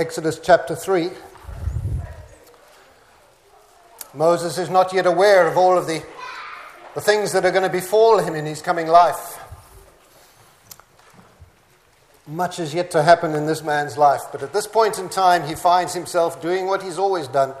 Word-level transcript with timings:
Exodus 0.00 0.40
chapter 0.42 0.74
3. 0.74 1.10
Moses 4.14 4.56
is 4.56 4.70
not 4.70 4.94
yet 4.94 5.04
aware 5.04 5.46
of 5.46 5.58
all 5.58 5.76
of 5.76 5.86
the, 5.86 6.02
the 6.94 7.02
things 7.02 7.32
that 7.32 7.44
are 7.44 7.50
going 7.50 7.64
to 7.64 7.68
befall 7.68 8.18
him 8.18 8.34
in 8.34 8.46
his 8.46 8.62
coming 8.62 8.86
life. 8.86 9.38
Much 12.26 12.58
is 12.58 12.72
yet 12.72 12.90
to 12.92 13.02
happen 13.02 13.34
in 13.34 13.44
this 13.44 13.62
man's 13.62 13.98
life, 13.98 14.22
but 14.32 14.42
at 14.42 14.54
this 14.54 14.66
point 14.66 14.98
in 14.98 15.10
time, 15.10 15.46
he 15.46 15.54
finds 15.54 15.92
himself 15.92 16.40
doing 16.40 16.66
what 16.66 16.82
he's 16.82 16.98
always 16.98 17.28
done 17.28 17.52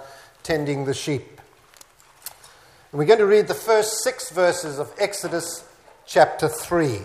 tending 0.42 0.86
the 0.86 0.94
sheep. 0.94 1.42
And 2.90 2.98
we're 2.98 3.04
going 3.04 3.18
to 3.18 3.26
read 3.26 3.48
the 3.48 3.54
first 3.54 4.02
six 4.02 4.30
verses 4.30 4.78
of 4.78 4.90
Exodus 4.98 5.62
chapter 6.06 6.48
3. 6.48 7.00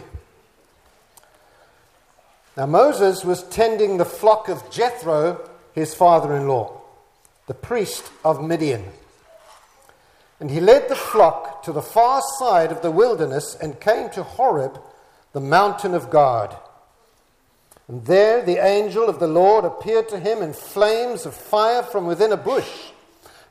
Now, 2.57 2.65
Moses 2.65 3.25
was 3.25 3.43
tending 3.43 3.97
the 3.97 4.05
flock 4.05 4.47
of 4.47 4.71
Jethro, 4.71 5.49
his 5.73 5.93
father 5.93 6.35
in 6.35 6.47
law, 6.47 6.81
the 7.47 7.53
priest 7.53 8.09
of 8.23 8.41
Midian. 8.41 8.85
And 10.39 10.49
he 10.49 10.59
led 10.59 10.87
the 10.87 10.95
flock 10.95 11.63
to 11.63 11.71
the 11.71 11.81
far 11.81 12.21
side 12.39 12.71
of 12.71 12.81
the 12.81 12.91
wilderness 12.91 13.55
and 13.61 13.79
came 13.79 14.09
to 14.11 14.23
Horeb, 14.23 14.79
the 15.33 15.41
mountain 15.41 15.93
of 15.93 16.09
God. 16.09 16.55
And 17.87 18.05
there 18.05 18.41
the 18.41 18.65
angel 18.65 19.09
of 19.09 19.19
the 19.19 19.27
Lord 19.27 19.65
appeared 19.65 20.09
to 20.09 20.19
him 20.19 20.41
in 20.41 20.53
flames 20.53 21.25
of 21.25 21.33
fire 21.33 21.83
from 21.83 22.05
within 22.05 22.31
a 22.31 22.37
bush. 22.37 22.69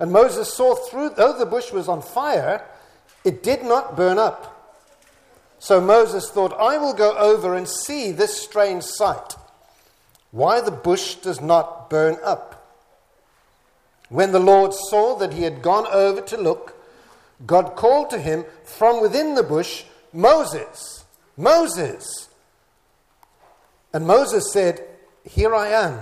And 0.00 0.12
Moses 0.12 0.52
saw 0.52 0.74
through, 0.74 1.10
though 1.10 1.38
the 1.38 1.46
bush 1.46 1.72
was 1.72 1.88
on 1.88 2.02
fire, 2.02 2.64
it 3.22 3.42
did 3.42 3.62
not 3.62 3.96
burn 3.96 4.18
up. 4.18 4.53
So 5.64 5.80
Moses 5.80 6.28
thought, 6.28 6.52
I 6.60 6.76
will 6.76 6.92
go 6.92 7.16
over 7.16 7.54
and 7.54 7.66
see 7.66 8.12
this 8.12 8.38
strange 8.38 8.82
sight, 8.82 9.34
why 10.30 10.60
the 10.60 10.70
bush 10.70 11.14
does 11.14 11.40
not 11.40 11.88
burn 11.88 12.18
up. 12.22 12.70
When 14.10 14.32
the 14.32 14.40
Lord 14.40 14.74
saw 14.74 15.16
that 15.16 15.32
he 15.32 15.44
had 15.44 15.62
gone 15.62 15.86
over 15.86 16.20
to 16.20 16.36
look, 16.36 16.76
God 17.46 17.76
called 17.76 18.10
to 18.10 18.18
him 18.18 18.44
from 18.62 19.00
within 19.00 19.36
the 19.36 19.42
bush, 19.42 19.84
Moses, 20.12 21.02
Moses. 21.34 22.28
And 23.94 24.06
Moses 24.06 24.52
said, 24.52 24.86
Here 25.24 25.54
I 25.54 25.68
am. 25.68 26.00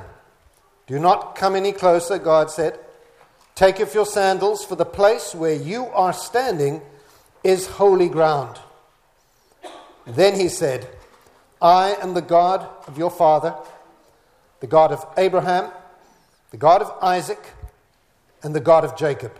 Do 0.89 0.99
not 0.99 1.37
come 1.37 1.55
any 1.55 1.71
closer, 1.71 2.19
God 2.19 2.51
said. 2.51 2.81
Take 3.55 3.79
off 3.79 3.95
your 3.95 4.07
sandals, 4.07 4.65
for 4.65 4.75
the 4.75 4.85
place 4.85 5.37
where 5.37 5.55
you 5.55 5.87
are 5.87 6.13
standing 6.13 6.83
is 7.45 7.69
holy 7.69 8.09
ground. 8.09 8.59
Then 10.07 10.39
he 10.39 10.49
said, 10.49 10.89
I 11.61 11.97
am 12.01 12.15
the 12.15 12.23
God 12.23 12.69
of 12.89 12.99
your 12.99 13.11
father, 13.11 13.55
the 14.61 14.67
God 14.67 14.91
of 14.91 15.07
Abraham, 15.17 15.71
the 16.51 16.57
God 16.57 16.83
of 16.83 16.93
Isaac, 17.03 17.39
and 18.43 18.55
the 18.55 18.61
God 18.61 18.85
of 18.85 18.97
Jacob. 18.97 19.33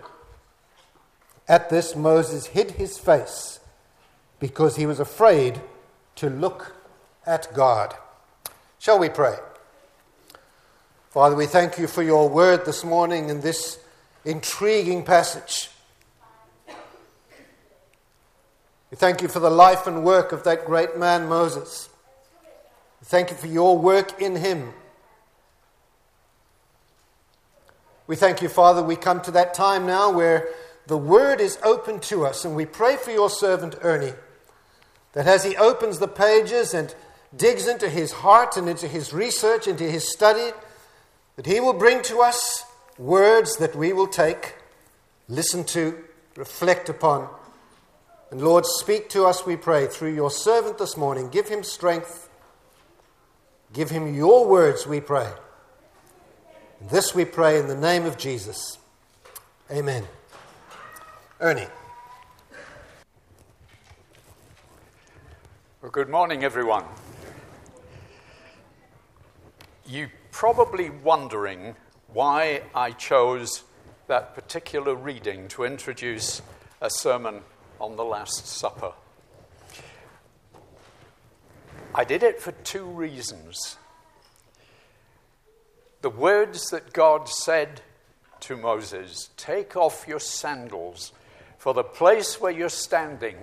At 1.49 1.69
this, 1.69 1.97
Moses 1.97 2.47
hid 2.47 2.73
his 2.73 2.97
face 2.97 3.59
because 4.39 4.77
he 4.77 4.87
was 4.87 5.01
afraid 5.01 5.61
to 6.17 6.31
look 6.31 6.77
at 7.27 7.53
God. 7.55 7.95
Shall 8.79 8.99
we 8.99 9.09
pray? 9.09 9.37
Father, 11.11 11.37
we 11.37 11.47
thank 11.47 11.79
you 11.79 11.87
for 11.87 12.03
your 12.03 12.29
word 12.29 12.65
this 12.65 12.85
morning 12.85 13.29
in 13.29 13.41
this 13.41 13.79
intriguing 14.25 15.05
passage. 15.05 15.69
We 18.93 18.97
thank 18.97 19.23
you 19.23 19.29
for 19.29 19.41
the 19.41 19.49
life 19.49 19.87
and 19.87 20.05
work 20.05 20.33
of 20.33 20.45
that 20.45 20.67
great 20.67 20.99
man, 20.99 21.27
Moses. 21.27 21.89
We 23.01 23.07
thank 23.07 23.31
you 23.31 23.37
for 23.37 23.47
your 23.47 23.79
work 23.79 24.21
in 24.21 24.37
him. 24.37 24.75
We 28.07 28.17
thank 28.17 28.43
you, 28.43 28.51
Father. 28.51 28.83
We 28.83 28.97
come 28.97 29.23
to 29.23 29.31
that 29.31 29.55
time 29.55 29.87
now 29.87 30.13
where 30.13 30.47
the 30.89 30.99
word 30.99 31.41
is 31.41 31.59
open 31.65 32.01
to 32.01 32.27
us, 32.27 32.45
and 32.45 32.55
we 32.55 32.67
pray 32.67 32.97
for 32.97 33.13
your 33.13 33.31
servant 33.31 33.77
Ernie 33.81 34.13
that 35.15 35.27
as 35.27 35.43
he 35.43 35.57
opens 35.57 35.99
the 35.99 36.07
pages 36.07 36.75
and 36.75 36.95
digs 37.35 37.67
into 37.67 37.89
his 37.89 38.13
heart 38.13 38.59
and 38.59 38.69
into 38.69 38.87
his 38.87 39.15
research, 39.15 39.67
into 39.67 39.85
his 39.85 40.07
study, 40.13 40.53
that 41.37 41.47
he 41.47 41.61
will 41.61 41.73
bring 41.73 42.03
to 42.03 42.19
us 42.19 42.63
words 42.99 43.57
that 43.57 43.75
we 43.75 43.95
will 43.95 44.07
take, 44.07 44.57
listen 45.31 45.65
to, 45.65 45.97
reflect 46.37 46.91
upon 46.91 47.31
and 48.33 48.41
Lord, 48.41 48.65
speak 48.65 49.11
to 49.11 49.27
us, 49.27 49.45
we 49.45 49.57
pray, 49.57 49.87
through 49.87 50.15
your 50.15 50.31
servant 50.31 50.79
this 50.79 50.97
morning. 50.97 51.29
Give 51.29 51.47
him 51.47 51.63
strength. 51.63 52.31
Give 53.75 53.91
him 53.91 54.15
your 54.15 54.47
words, 54.49 54.87
we 54.87 55.03
pray. 55.03 55.31
And 56.81 56.89
this 56.89 57.15
we 57.15 57.27
pray 57.27 57.59
in 57.59 57.69
the 57.69 57.77
name 57.77 58.07
of 58.07 58.17
Jesus. 58.17 58.79
Amen. 59.71 60.05
Ernie. 61.41 61.67
Well, 65.83 65.91
good 65.91 66.09
morning, 66.09 66.43
everyone. 66.43 66.85
You're 69.85 70.11
probably 70.31 70.89
wondering 70.89 71.77
why 72.11 72.63
I 72.75 72.93
chose 72.93 73.63
that 74.07 74.35
particular 74.35 74.95
reading 74.95 75.49
to 75.49 75.65
introduce 75.65 76.41
a 76.81 76.89
sermon 76.89 77.43
on 77.83 77.97
the 77.97 78.05
Last 78.05 78.47
Supper. 78.47 78.93
I 81.93 82.05
did 82.05 82.23
it 82.23 82.41
for 82.41 82.53
two 82.53 82.85
reasons. 82.85 83.77
The 86.01 86.09
words 86.09 86.71
that 86.71 86.93
God 86.93 87.29
said 87.29 87.83
to 88.41 88.57
Moses 88.57 89.31
take 89.37 89.77
off 89.77 90.07
your 90.07 90.21
sandals, 90.21 91.13
for 91.59 91.75
the 91.75 91.83
place 91.83 92.41
where 92.41 92.53
you're 92.53 92.69
standing 92.69 93.37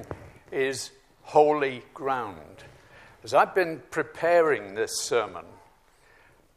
is 0.54 0.92
holy 1.24 1.84
ground. 1.94 2.64
As 3.24 3.34
I've 3.34 3.54
been 3.54 3.82
preparing 3.92 4.74
this 4.74 5.02
sermon, 5.02 5.46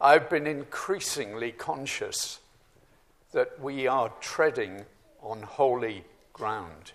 I've 0.01 0.31
been 0.31 0.47
increasingly 0.47 1.51
conscious 1.51 2.39
that 3.33 3.61
we 3.61 3.89
are 3.89 4.13
treading 4.21 4.85
on 5.21 5.43
holy 5.43 6.05
ground. 6.33 6.93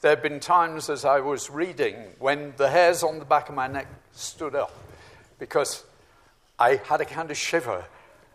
There 0.00 0.10
have 0.12 0.22
been 0.22 0.38
times 0.38 0.88
as 0.88 1.04
I 1.04 1.18
was 1.18 1.50
reading 1.50 1.96
when 2.20 2.54
the 2.56 2.70
hairs 2.70 3.02
on 3.02 3.18
the 3.18 3.24
back 3.24 3.48
of 3.48 3.56
my 3.56 3.66
neck 3.66 3.88
stood 4.12 4.54
up 4.54 4.72
because 5.40 5.82
I 6.56 6.76
had 6.76 7.00
a 7.00 7.04
kind 7.04 7.32
of 7.32 7.36
shiver 7.36 7.84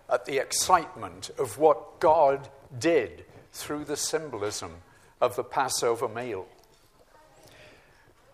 at 0.09 0.25
the 0.25 0.39
excitement 0.39 1.29
of 1.39 1.57
what 1.57 2.01
God 2.01 2.49
did 2.77 3.23
through 3.53 3.85
the 3.85 3.95
symbolism 3.95 4.73
of 5.21 5.37
the 5.37 5.43
Passover 5.43 6.09
meal. 6.09 6.47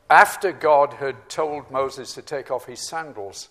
After 0.09 0.51
God 0.51 0.94
had 0.94 1.29
told 1.29 1.69
Moses 1.69 2.16
to 2.16 2.23
take 2.23 2.50
off 2.50 2.66
his 2.66 2.88
sandals, 2.88 3.50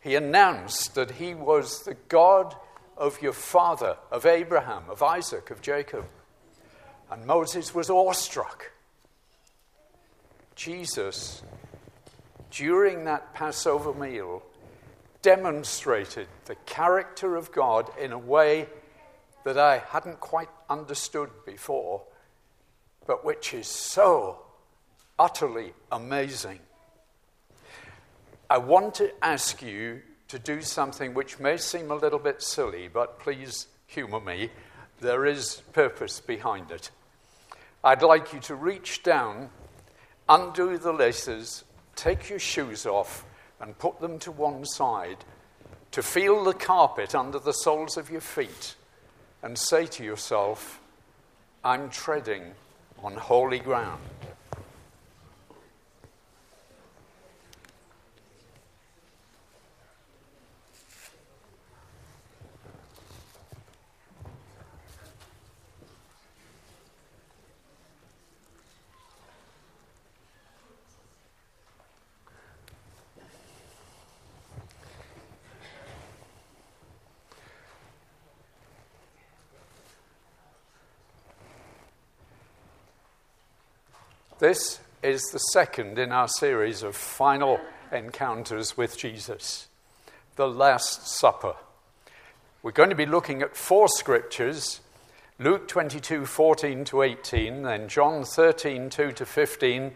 he 0.00 0.14
announced 0.14 0.94
that 0.94 1.10
he 1.12 1.34
was 1.34 1.82
the 1.82 1.96
God 2.08 2.54
of 2.96 3.20
your 3.20 3.32
father, 3.32 3.96
of 4.12 4.26
Abraham, 4.26 4.84
of 4.88 5.02
Isaac, 5.02 5.50
of 5.50 5.60
Jacob. 5.60 6.04
And 7.10 7.26
Moses 7.26 7.74
was 7.74 7.90
awestruck. 7.90 8.70
Jesus, 10.58 11.44
during 12.50 13.04
that 13.04 13.32
Passover 13.32 13.94
meal, 13.94 14.42
demonstrated 15.22 16.26
the 16.46 16.56
character 16.66 17.36
of 17.36 17.52
God 17.52 17.88
in 17.96 18.10
a 18.10 18.18
way 18.18 18.66
that 19.44 19.56
I 19.56 19.78
hadn't 19.78 20.18
quite 20.18 20.48
understood 20.68 21.30
before, 21.46 22.02
but 23.06 23.24
which 23.24 23.54
is 23.54 23.68
so 23.68 24.40
utterly 25.16 25.74
amazing. 25.92 26.58
I 28.50 28.58
want 28.58 28.96
to 28.96 29.12
ask 29.24 29.62
you 29.62 30.02
to 30.26 30.40
do 30.40 30.60
something 30.60 31.14
which 31.14 31.38
may 31.38 31.56
seem 31.56 31.92
a 31.92 31.94
little 31.94 32.18
bit 32.18 32.42
silly, 32.42 32.88
but 32.88 33.20
please 33.20 33.68
humor 33.86 34.20
me. 34.20 34.50
There 35.00 35.24
is 35.24 35.62
purpose 35.72 36.18
behind 36.18 36.72
it. 36.72 36.90
I'd 37.84 38.02
like 38.02 38.32
you 38.32 38.40
to 38.40 38.56
reach 38.56 39.04
down 39.04 39.50
undo 40.28 40.78
the 40.78 40.92
laces, 40.92 41.64
take 41.96 42.28
your 42.28 42.38
shoes 42.38 42.86
off, 42.86 43.24
and 43.60 43.78
put 43.78 44.00
them 44.00 44.18
to 44.20 44.30
one 44.30 44.64
side 44.64 45.18
to 45.90 46.02
feel 46.02 46.44
the 46.44 46.54
carpet 46.54 47.14
under 47.14 47.38
the 47.38 47.52
soles 47.52 47.96
of 47.96 48.10
your 48.10 48.20
feet 48.20 48.74
and 49.42 49.58
say 49.58 49.86
to 49.86 50.04
yourself, 50.04 50.80
I'm 51.64 51.90
treading 51.90 52.42
on 53.02 53.14
holy 53.14 53.58
ground. 53.58 54.02
This 84.48 84.80
is 85.02 85.24
the 85.24 85.38
second 85.52 85.98
in 85.98 86.10
our 86.10 86.26
series 86.26 86.82
of 86.82 86.96
final 86.96 87.60
encounters 87.92 88.78
with 88.78 88.96
Jesus, 88.96 89.68
the 90.36 90.48
Last 90.48 91.06
Supper. 91.06 91.52
We're 92.62 92.72
going 92.72 92.88
to 92.88 92.96
be 92.96 93.04
looking 93.04 93.42
at 93.42 93.54
four 93.54 93.88
scriptures 93.88 94.80
Luke 95.38 95.68
22 95.68 96.24
14 96.24 96.86
to 96.86 97.02
18, 97.02 97.60
then 97.60 97.88
John 97.88 98.24
13 98.24 98.88
2 98.88 99.12
to 99.12 99.26
15, 99.26 99.92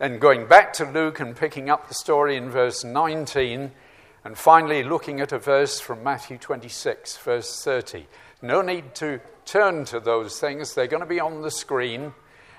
then 0.00 0.18
going 0.18 0.48
back 0.48 0.72
to 0.72 0.84
Luke 0.84 1.20
and 1.20 1.36
picking 1.36 1.70
up 1.70 1.86
the 1.86 1.94
story 1.94 2.34
in 2.34 2.50
verse 2.50 2.82
19, 2.82 3.70
and 4.24 4.36
finally 4.36 4.82
looking 4.82 5.20
at 5.20 5.30
a 5.30 5.38
verse 5.38 5.78
from 5.78 6.02
Matthew 6.02 6.38
26, 6.38 7.18
verse 7.18 7.62
30. 7.62 8.06
No 8.42 8.62
need 8.62 8.96
to 8.96 9.20
turn 9.44 9.84
to 9.84 10.00
those 10.00 10.40
things, 10.40 10.74
they're 10.74 10.88
going 10.88 11.04
to 11.04 11.06
be 11.06 11.20
on 11.20 11.42
the 11.42 11.52
screen 11.52 12.14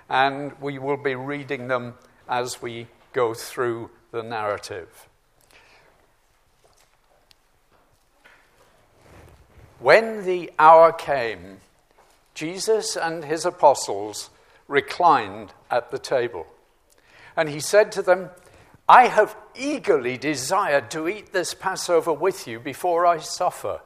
and 0.10 0.54
we 0.60 0.78
will 0.80 0.98
be 0.98 1.16
reading 1.16 1.68
them 1.68 1.96
as 2.28 2.62
we 2.62 2.88
go 3.14 3.34
through 3.34 3.90
the 4.12 4.24
narrative. 4.24 5.08
When 9.80 10.26
the 10.26 10.52
hour 10.58 10.94
came, 10.94 11.58
Jesus 12.34 12.96
and 12.96 13.26
his 13.26 13.46
apostles 13.46 14.30
reclined 14.68 15.54
at 15.70 15.92
the 15.92 16.00
table. 16.00 16.48
And 17.36 17.50
he 17.50 17.60
said 17.60 17.92
to 17.94 18.02
them, 18.02 18.30
I 18.88 19.08
have 19.08 19.36
eagerly 19.56 20.18
desired 20.18 20.90
to 20.92 21.08
eat 21.08 21.34
this 21.34 21.54
Passover 21.54 22.14
with 22.14 22.48
you 22.48 22.60
before 22.60 23.06
I 23.06 23.18
suffer. 23.20 23.82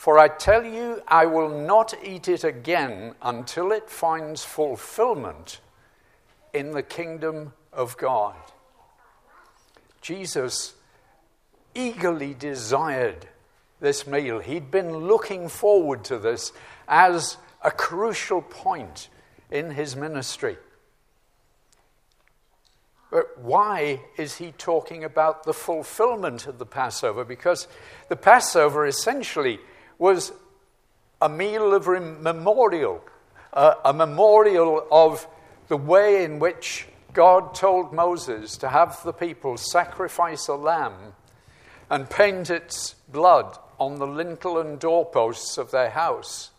For 0.00 0.18
I 0.18 0.28
tell 0.28 0.64
you, 0.64 1.02
I 1.06 1.26
will 1.26 1.50
not 1.50 1.92
eat 2.02 2.26
it 2.26 2.42
again 2.42 3.16
until 3.20 3.70
it 3.70 3.90
finds 3.90 4.42
fulfillment 4.42 5.60
in 6.54 6.70
the 6.70 6.82
kingdom 6.82 7.52
of 7.70 7.98
God. 7.98 8.34
Jesus 10.00 10.72
eagerly 11.74 12.32
desired 12.32 13.28
this 13.80 14.06
meal. 14.06 14.38
He'd 14.38 14.70
been 14.70 14.90
looking 14.90 15.50
forward 15.50 16.02
to 16.04 16.18
this 16.18 16.54
as 16.88 17.36
a 17.62 17.70
crucial 17.70 18.40
point 18.40 19.10
in 19.50 19.72
his 19.72 19.96
ministry. 19.96 20.56
But 23.10 23.38
why 23.38 24.00
is 24.16 24.38
he 24.38 24.52
talking 24.52 25.04
about 25.04 25.44
the 25.44 25.52
fulfillment 25.52 26.46
of 26.46 26.58
the 26.58 26.64
Passover? 26.64 27.22
Because 27.22 27.68
the 28.08 28.16
Passover 28.16 28.86
essentially 28.86 29.60
was 30.00 30.32
a 31.20 31.28
meal 31.28 31.74
of 31.74 31.86
memorial, 31.86 33.04
uh, 33.52 33.74
a 33.84 33.92
memorial 33.92 34.86
of 34.90 35.28
the 35.68 35.76
way 35.76 36.24
in 36.24 36.38
which 36.38 36.88
God 37.12 37.54
told 37.54 37.92
Moses 37.92 38.56
to 38.56 38.68
have 38.68 39.00
the 39.04 39.12
people 39.12 39.58
sacrifice 39.58 40.48
a 40.48 40.54
lamb 40.54 41.12
and 41.90 42.08
paint 42.08 42.48
its 42.48 42.94
blood 43.12 43.58
on 43.78 43.98
the 43.98 44.06
lintel 44.06 44.58
and 44.58 44.78
doorposts 44.80 45.58
of 45.58 45.70
their 45.70 45.90
house 45.90 46.50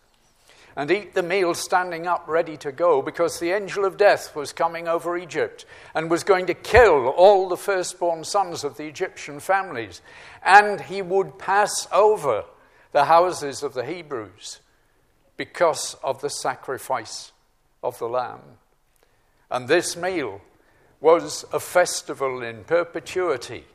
and 0.75 0.91
eat 0.91 1.15
the 1.15 1.23
meal 1.23 1.53
standing 1.53 2.05
up 2.05 2.27
ready 2.27 2.57
to 2.57 2.71
go 2.71 3.01
because 3.01 3.39
the 3.39 3.51
angel 3.51 3.85
of 3.85 3.97
death 3.97 4.35
was 4.35 4.53
coming 4.53 4.87
over 4.87 5.17
Egypt 5.17 5.65
and 5.95 6.11
was 6.11 6.23
going 6.23 6.45
to 6.45 6.53
kill 6.53 7.07
all 7.07 7.49
the 7.49 7.57
firstborn 7.57 8.23
sons 8.23 8.63
of 8.63 8.77
the 8.77 8.85
Egyptian 8.85 9.39
families. 9.39 10.01
And 10.43 10.79
he 10.79 11.01
would 11.01 11.39
pass 11.39 11.87
over 11.91 12.45
the 12.91 13.05
houses 13.05 13.63
of 13.63 13.73
the 13.73 13.85
Hebrews 13.85 14.59
because 15.37 15.95
of 16.03 16.21
the 16.21 16.29
sacrifice 16.29 17.31
of 17.81 17.97
the 17.99 18.07
Lamb. 18.07 18.41
And 19.49 19.67
this 19.67 19.95
meal 19.97 20.41
was 20.99 21.45
a 21.51 21.59
festival 21.59 22.41
in 22.43 22.63
perpetuity 22.63 23.65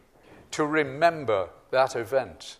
to 0.53 0.65
remember 0.65 1.49
that 1.71 1.97
event. 1.97 2.59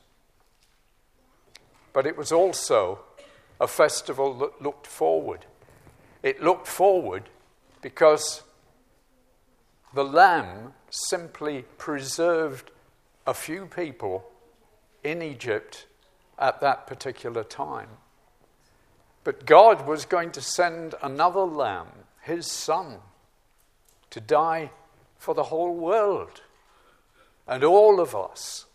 But 1.93 2.07
it 2.07 2.17
was 2.17 2.33
also 2.33 3.01
a 3.61 3.67
festival 3.67 4.35
that 4.39 4.61
looked 4.61 4.87
forward. 4.87 5.47
It 6.23 6.43
looked 6.43 6.67
forward 6.67 7.31
because 7.81 8.43
the 9.95 10.05
Lamb 10.05 10.75
simply 10.91 11.65
preserved 11.79 12.71
a 13.27 13.33
few 13.33 13.67
people 13.67 14.29
in 15.05 15.23
Egypt 15.23 15.87
at 16.39 16.61
that 16.61 16.87
particular 16.87 17.45
time. 17.45 17.89
But 19.25 19.47
God 19.47 19.87
was 19.87 20.05
going 20.05 20.31
to 20.33 20.41
send 20.41 20.95
another 21.03 21.41
lamb, 21.41 21.89
his 22.23 22.51
son, 22.51 22.99
to 24.11 24.21
die 24.21 24.71
for 25.19 25.35
the 25.35 25.45
whole 25.45 25.75
world. 25.75 26.43
And 27.49 27.65
all 27.65 28.01
of 28.01 28.15
us 28.15 28.67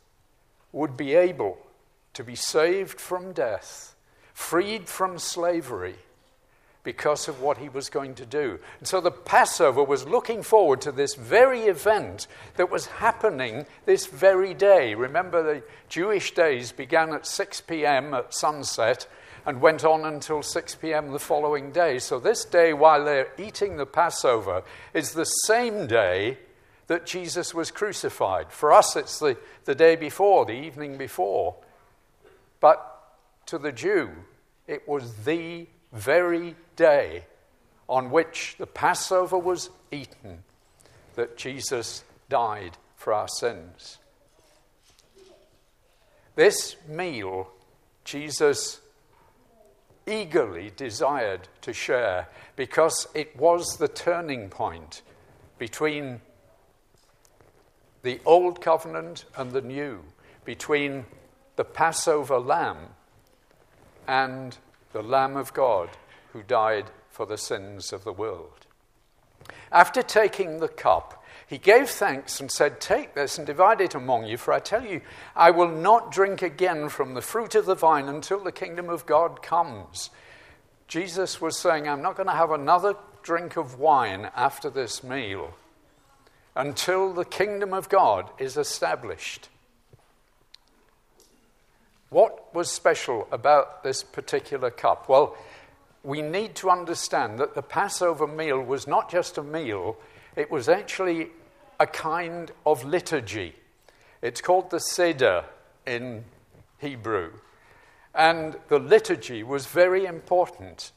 would 0.72 0.98
be 0.98 1.14
able 1.16 1.58
to 2.14 2.24
be 2.24 2.36
saved 2.36 3.00
from 3.00 3.32
death, 3.32 3.96
freed 4.34 4.90
from 4.90 5.18
slavery 5.18 5.96
because 6.84 7.28
of 7.28 7.42
what 7.42 7.58
he 7.58 7.70
was 7.70 7.90
going 7.90 8.16
to 8.16 8.26
do. 8.26 8.60
And 8.80 8.88
so 8.88 9.02
the 9.02 9.12
Passover 9.12 9.84
was 9.84 10.08
looking 10.08 10.42
forward 10.42 10.82
to 10.82 10.92
this 10.92 11.16
very 11.16 11.64
event 11.64 12.28
that 12.56 12.72
was 12.72 12.88
happening 12.88 13.66
this 13.86 14.08
very 14.08 14.54
day. 14.54 14.96
Remember, 14.96 15.44
the 15.44 15.64
Jewish 15.90 16.34
days 16.34 16.72
began 16.72 17.14
at 17.14 17.28
6 17.28 17.62
p.m. 17.62 18.14
at 18.14 18.34
sunset 18.34 19.08
and 19.46 19.62
went 19.62 19.84
on 19.84 20.06
until 20.06 20.42
6 20.42 20.76
p.m. 20.76 21.12
the 21.12 21.20
following 21.20 21.72
day. 21.72 22.00
So 22.00 22.20
this 22.20 22.46
day, 22.46 22.74
while 22.74 23.06
they're 23.06 23.32
eating 23.38 23.78
the 23.78 23.86
Passover, 23.86 24.64
is 24.94 25.14
the 25.14 25.26
same 25.26 25.88
day 25.88 26.38
that 26.88 27.06
Jesus 27.06 27.54
was 27.54 27.72
crucified. 27.72 28.52
For 28.52 28.74
us, 28.74 28.96
it's 28.96 29.20
the, 29.20 29.38
the 29.66 29.76
day 29.76 29.96
before, 29.96 30.46
the 30.46 30.52
evening 30.52 30.98
before. 30.98 31.56
But 32.60 32.86
to 33.48 33.58
the 33.58 33.72
Jew, 33.72 34.10
it 34.68 34.88
was 34.88 35.14
the 35.24 35.68
very 35.92 36.56
day 36.82 37.24
on 37.88 38.10
which 38.10 38.56
the 38.58 38.66
Passover 38.66 39.38
was 39.38 39.70
eaten 39.92 40.44
that 41.14 41.38
Jesus 41.38 42.04
died 42.28 42.76
for 42.96 43.14
our 43.14 43.28
sins. 43.28 44.00
This 46.36 46.76
meal, 46.88 47.50
Jesus 48.04 48.82
eagerly 50.08 50.72
desired 50.76 51.48
to 51.62 51.72
share 51.72 52.28
because 52.56 53.08
it 53.14 53.38
was 53.38 53.78
the 53.78 53.88
turning 53.88 54.50
point 54.50 55.04
between 55.60 56.20
the 58.02 58.20
old 58.26 58.60
covenant 58.60 59.26
and 59.38 59.52
the 59.52 59.62
new, 59.62 60.00
between 60.46 61.06
the 61.58 61.64
Passover 61.64 62.40
lamb 62.40 62.96
and 64.08 64.58
the 64.94 65.04
Lamb 65.04 65.38
of 65.38 65.54
God 65.54 65.90
who 66.34 66.44
died 66.44 66.86
for 67.10 67.26
the 67.26 67.38
sins 67.38 67.94
of 67.94 68.04
the 68.04 68.14
world. 68.14 68.66
After 69.72 70.02
taking 70.02 70.60
the 70.60 70.68
cup, 70.68 71.24
he 71.48 71.58
gave 71.58 71.90
thanks 71.90 72.40
and 72.40 72.50
said, 72.50 72.80
Take 72.80 73.14
this 73.14 73.38
and 73.38 73.46
divide 73.46 73.82
it 73.82 73.96
among 73.96 74.26
you, 74.26 74.38
for 74.38 74.54
I 74.54 74.60
tell 74.60 74.86
you, 74.86 75.02
I 75.36 75.52
will 75.52 75.70
not 75.70 76.12
drink 76.12 76.42
again 76.42 76.90
from 76.90 77.14
the 77.14 77.22
fruit 77.22 77.56
of 77.56 77.66
the 77.66 77.76
vine 77.76 78.08
until 78.08 78.44
the 78.44 78.52
kingdom 78.52 78.90
of 78.90 79.06
God 79.06 79.42
comes. 79.42 80.10
Jesus 80.88 81.42
was 81.42 81.58
saying, 81.58 81.88
I'm 81.88 82.02
not 82.02 82.16
going 82.16 82.28
to 82.28 82.34
have 82.34 82.52
another 82.52 82.96
drink 83.24 83.58
of 83.58 83.80
wine 83.80 84.30
after 84.36 84.70
this 84.70 85.04
meal 85.04 85.54
until 86.56 87.14
the 87.14 87.26
kingdom 87.26 87.74
of 87.74 87.90
God 87.90 88.30
is 88.40 88.58
established. 88.58 89.50
What 92.10 92.54
was 92.54 92.70
special 92.70 93.28
about 93.32 93.84
this 93.84 94.04
particular 94.04 94.70
cup? 94.70 95.08
Well, 95.08 95.38
we 96.04 96.22
need 96.22 96.56
to 96.56 96.70
understand 96.70 97.40
that 97.40 97.54
the 97.54 97.62
Passover 97.62 98.28
meal 98.28 98.62
was 98.62 98.88
not 98.88 99.10
just 99.10 99.38
a 99.38 99.44
meal, 99.44 99.98
it 100.36 100.50
was 100.50 100.68
actually 100.68 101.30
a 101.80 101.88
kind 101.88 102.52
of 102.66 102.84
liturgy. 102.84 103.56
It's 104.22 104.42
called 104.42 104.70
the 104.70 104.80
Seder 104.80 105.46
in 105.86 106.26
Hebrew. 106.80 107.32
And 108.14 108.58
the 108.68 108.80
liturgy 108.80 109.44
was 109.44 109.66
very 109.68 110.06
important. 110.06 110.92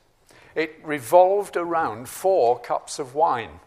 It 0.54 0.76
revolved 0.82 1.56
around 1.56 2.08
four 2.08 2.58
cups 2.58 2.98
of 2.98 3.14
wine. 3.14 3.60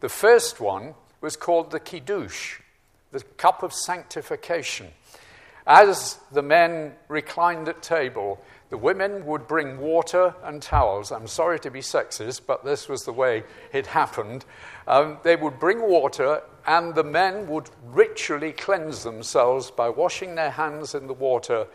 The 0.00 0.08
first 0.08 0.60
one 0.60 0.94
was 1.20 1.36
called 1.36 1.70
the 1.70 1.80
Kiddush, 1.80 2.60
the 3.12 3.20
cup 3.20 3.62
of 3.62 3.72
sanctification. 3.72 4.88
As 5.66 6.18
the 6.30 6.42
men 6.42 6.94
reclined 7.08 7.68
at 7.68 7.82
table, 7.82 8.40
the 8.68 8.76
women 8.76 9.24
would 9.26 9.46
bring 9.46 9.78
water 9.78 10.34
and 10.42 10.60
towels. 10.60 11.12
I'm 11.12 11.28
sorry 11.28 11.60
to 11.60 11.70
be 11.70 11.80
sexist, 11.80 12.42
but 12.46 12.64
this 12.64 12.88
was 12.88 13.04
the 13.04 13.12
way 13.12 13.44
it 13.72 13.86
happened. 13.86 14.44
Um, 14.88 15.18
they 15.22 15.36
would 15.36 15.60
bring 15.60 15.80
water, 15.82 16.42
and 16.66 16.94
the 16.94 17.04
men 17.04 17.46
would 17.46 17.70
ritually 17.84 18.52
cleanse 18.52 19.04
themselves 19.04 19.70
by 19.70 19.88
washing 19.88 20.34
their 20.34 20.50
hands 20.50 20.94
in 20.94 21.06
the 21.06 21.14
water. 21.14 21.66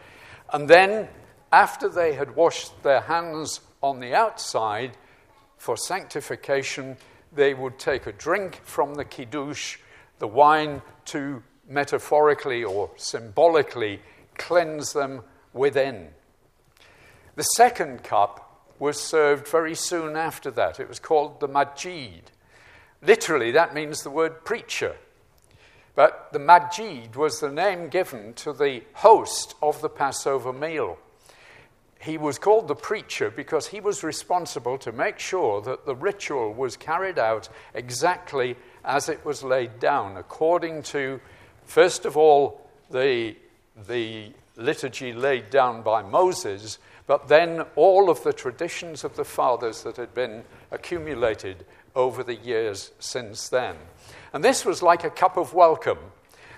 And 0.52 0.68
then, 0.68 1.08
after 1.54 1.88
they 1.88 2.14
had 2.14 2.36
washed 2.36 2.84
their 2.84 3.02
hands 3.02 3.62
on 3.82 4.02
the 4.02 4.14
outside 4.14 4.98
for 5.58 5.78
sanctification, 5.78 6.98
they 7.32 7.54
would 7.54 7.80
take 7.80 8.08
a 8.08 8.12
drink 8.12 8.60
from 8.64 8.96
the 8.96 9.06
kiddush, 9.06 9.78
the 10.20 10.28
wine, 10.28 10.82
to 11.06 11.42
metaphorically 11.70 12.66
or 12.66 12.92
symbolically 12.98 14.02
cleanse 14.38 14.92
them 14.92 15.22
within. 15.54 16.10
The 17.42 17.56
second 17.56 18.04
cup 18.04 18.68
was 18.78 19.00
served 19.00 19.48
very 19.48 19.74
soon 19.74 20.16
after 20.16 20.52
that. 20.52 20.80
It 20.80 20.88
was 20.88 21.00
called 21.00 21.40
the 21.40 21.48
Majid. 21.48 22.30
Literally, 23.02 23.50
that 23.50 23.74
means 23.74 24.04
the 24.04 24.12
word 24.12 24.46
preacher. 24.46 24.96
But 25.96 26.30
the 26.34 26.38
Majid 26.38 27.16
was 27.16 27.40
the 27.40 27.52
name 27.52 27.90
given 27.90 28.36
to 28.36 28.54
the 28.54 28.84
host 28.94 29.56
of 29.60 29.82
the 29.82 29.90
Passover 29.90 30.54
meal. 30.54 31.00
He 32.00 32.16
was 32.16 32.38
called 32.38 32.68
the 32.68 32.76
preacher 32.76 33.32
because 33.32 33.66
he 33.66 33.82
was 33.82 34.04
responsible 34.04 34.78
to 34.78 34.92
make 34.92 35.18
sure 35.18 35.62
that 35.62 35.88
the 35.88 35.96
ritual 35.96 36.54
was 36.54 36.78
carried 36.78 37.18
out 37.18 37.50
exactly 37.74 38.56
as 38.86 39.10
it 39.10 39.26
was 39.26 39.42
laid 39.42 39.80
down, 39.80 40.16
according 40.16 40.84
to, 40.94 41.20
first 41.66 42.06
of 42.06 42.16
all, 42.16 42.70
the, 42.92 43.36
the 43.88 44.32
liturgy 44.58 45.12
laid 45.12 45.50
down 45.50 45.82
by 45.82 46.04
Moses, 46.04 46.78
but 47.12 47.28
then 47.28 47.66
all 47.76 48.10
of 48.10 48.24
the 48.24 48.32
traditions 48.32 49.04
of 49.04 49.18
the 49.18 49.26
fathers 49.26 49.84
that 49.84 49.98
had 49.98 50.14
been 50.14 50.46
accumulated 50.72 51.66
over 51.94 52.24
the 52.24 52.36
years 52.36 52.92
since 53.00 53.50
then. 53.50 53.76
And 54.32 54.42
this 54.42 54.64
was 54.64 54.82
like 54.82 55.04
a 55.04 55.10
cup 55.10 55.36
of 55.36 55.54
welcome. 55.54 55.98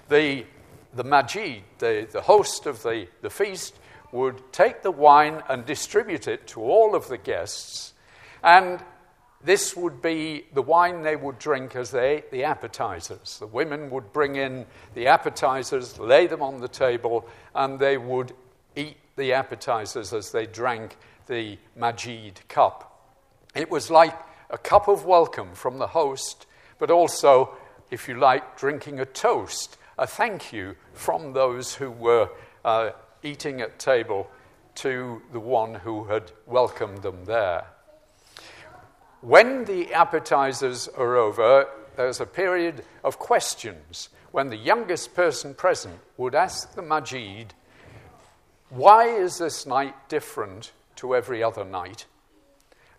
The, 0.09 0.45
the 0.93 1.03
Majid, 1.03 1.63
the, 1.79 2.07
the 2.11 2.21
host 2.21 2.67
of 2.67 2.83
the, 2.83 3.07
the 3.23 3.31
feast, 3.31 3.79
would 4.11 4.53
take 4.53 4.83
the 4.83 4.91
wine 4.91 5.41
and 5.49 5.65
distribute 5.65 6.27
it 6.27 6.45
to 6.49 6.61
all 6.61 6.93
of 6.93 7.07
the 7.07 7.17
guests. 7.17 7.95
And 8.43 8.79
this 9.43 9.75
would 9.75 10.03
be 10.03 10.45
the 10.53 10.61
wine 10.61 11.01
they 11.01 11.15
would 11.15 11.39
drink 11.39 11.75
as 11.75 11.89
they 11.89 12.17
ate 12.17 12.29
the 12.29 12.43
appetizers. 12.43 13.39
The 13.39 13.47
women 13.47 13.89
would 13.89 14.13
bring 14.13 14.35
in 14.35 14.67
the 14.93 15.07
appetizers, 15.07 15.97
lay 15.97 16.27
them 16.27 16.43
on 16.43 16.61
the 16.61 16.67
table, 16.67 17.27
and 17.55 17.79
they 17.79 17.97
would 17.97 18.33
eat 18.75 18.97
the 19.15 19.33
appetizers 19.33 20.13
as 20.13 20.31
they 20.31 20.45
drank 20.45 20.97
the 21.27 21.57
Majid 21.75 22.41
cup. 22.47 22.89
It 23.55 23.69
was 23.69 23.91
like 23.91 24.17
a 24.49 24.57
cup 24.57 24.87
of 24.87 25.05
welcome 25.05 25.53
from 25.53 25.77
the 25.77 25.87
host, 25.87 26.45
but 26.79 26.91
also, 26.91 27.55
if 27.91 28.07
you 28.07 28.19
like, 28.19 28.57
drinking 28.57 28.99
a 28.99 29.05
toast, 29.05 29.77
a 29.97 30.07
thank 30.07 30.51
you 30.51 30.75
from 30.93 31.33
those 31.33 31.75
who 31.75 31.91
were 31.91 32.29
uh, 32.65 32.91
eating 33.21 33.61
at 33.61 33.79
table 33.79 34.29
to 34.75 35.21
the 35.31 35.39
one 35.39 35.75
who 35.75 36.05
had 36.05 36.31
welcomed 36.45 37.03
them 37.03 37.25
there. 37.25 37.65
When 39.21 39.65
the 39.65 39.93
appetizers 39.93 40.87
are 40.87 41.15
over, 41.15 41.67
there's 41.95 42.19
a 42.19 42.25
period 42.25 42.83
of 43.03 43.19
questions 43.19 44.09
when 44.31 44.49
the 44.49 44.57
youngest 44.57 45.13
person 45.13 45.53
present 45.53 45.99
would 46.17 46.33
ask 46.33 46.73
the 46.73 46.81
Majid, 46.81 47.53
Why 48.73 49.05
is 49.07 49.37
this 49.37 49.65
night 49.65 50.09
different 50.09 50.71
to 50.97 51.15
every 51.15 51.43
other 51.43 51.63
night? 51.63 52.05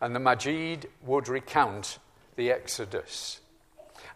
And 0.01 0.15
the 0.15 0.21
Majid 0.21 0.89
would 1.03 1.29
recount 1.29 1.99
the 2.37 2.51
Exodus. 2.51 3.41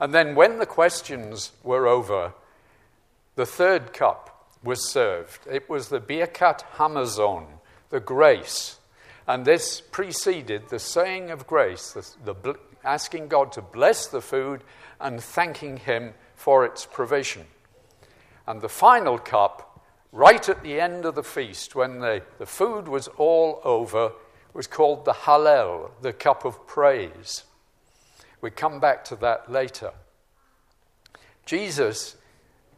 And 0.01 0.15
then, 0.15 0.35
when 0.35 0.59
the 0.59 0.67
questions 0.67 1.53
were 1.63 1.87
over, 1.87 2.35
the 3.35 3.47
third 3.47 3.93
cup 3.93 4.49
was 4.63 4.89
served. 4.89 5.41
It 5.51 5.69
was 5.69 5.89
the 5.89 6.01
Birkat 6.01 6.63
Hamazon, 6.77 7.47
the 7.91 8.01
grace 8.01 8.79
and 9.29 9.45
this 9.45 9.83
preceded 9.83 10.71
the 10.71 10.79
saying 10.79 11.31
of 11.31 11.47
grace, 11.47 11.93
the, 11.93 12.33
the, 12.33 12.55
asking 12.83 13.29
God 13.29 13.53
to 13.53 13.63
bless 13.63 14.07
the 14.07 14.23
food 14.23 14.65
and 14.99 15.23
thanking 15.23 15.77
Him 15.77 16.15
for 16.35 16.65
its 16.65 16.87
provision. 16.87 17.45
And 18.47 18.63
the 18.63 18.71
final 18.71 19.19
cup, 19.19 19.68
right 20.13 20.49
at 20.49 20.63
the 20.63 20.81
end 20.81 21.05
of 21.05 21.15
the 21.15 21.23
feast, 21.23 21.75
when 21.75 22.01
the, 22.01 22.23
the 22.39 22.47
food 22.47 22.89
was 22.89 23.09
all 23.17 23.61
over, 23.65 24.13
was 24.55 24.67
called 24.67 25.05
the 25.05 25.13
Hallel, 25.13 25.91
the 26.03 26.13
cup 26.13 26.45
of 26.45 26.67
praise. 26.67 27.45
We 28.41 28.51
come 28.51 28.81
back 28.81 29.05
to 29.07 29.17
that 29.17 29.51
later. 29.51 29.93
Jesus 31.45 32.17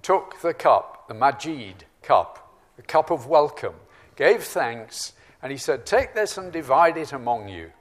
took 0.03 0.41
the 0.41 0.55
cup, 0.55 1.09
the 1.09 1.15
Majid 1.15 1.85
cup, 2.03 2.55
the 2.77 2.83
cup 2.83 3.11
of 3.11 3.27
welcome, 3.27 3.75
gave 4.17 4.43
thanks, 4.43 5.13
and 5.43 5.53
he 5.53 5.59
said, 5.59 5.87
Take 5.87 6.15
this 6.15 6.39
and 6.39 6.53
divide 6.53 6.97
it 6.97 7.13
among 7.13 7.49
you. 7.49 7.73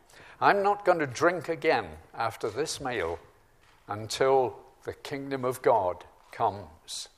I'm 0.41 0.63
not 0.63 0.85
going 0.85 0.99
to 0.99 1.07
drink 1.07 1.49
again 1.49 1.85
after 2.13 2.49
this 2.49 2.79
meal 2.79 3.19
until 3.87 4.57
the 4.85 4.93
kingdom 4.93 5.43
of 5.43 5.61
God 5.61 6.05
comes. 6.31 7.09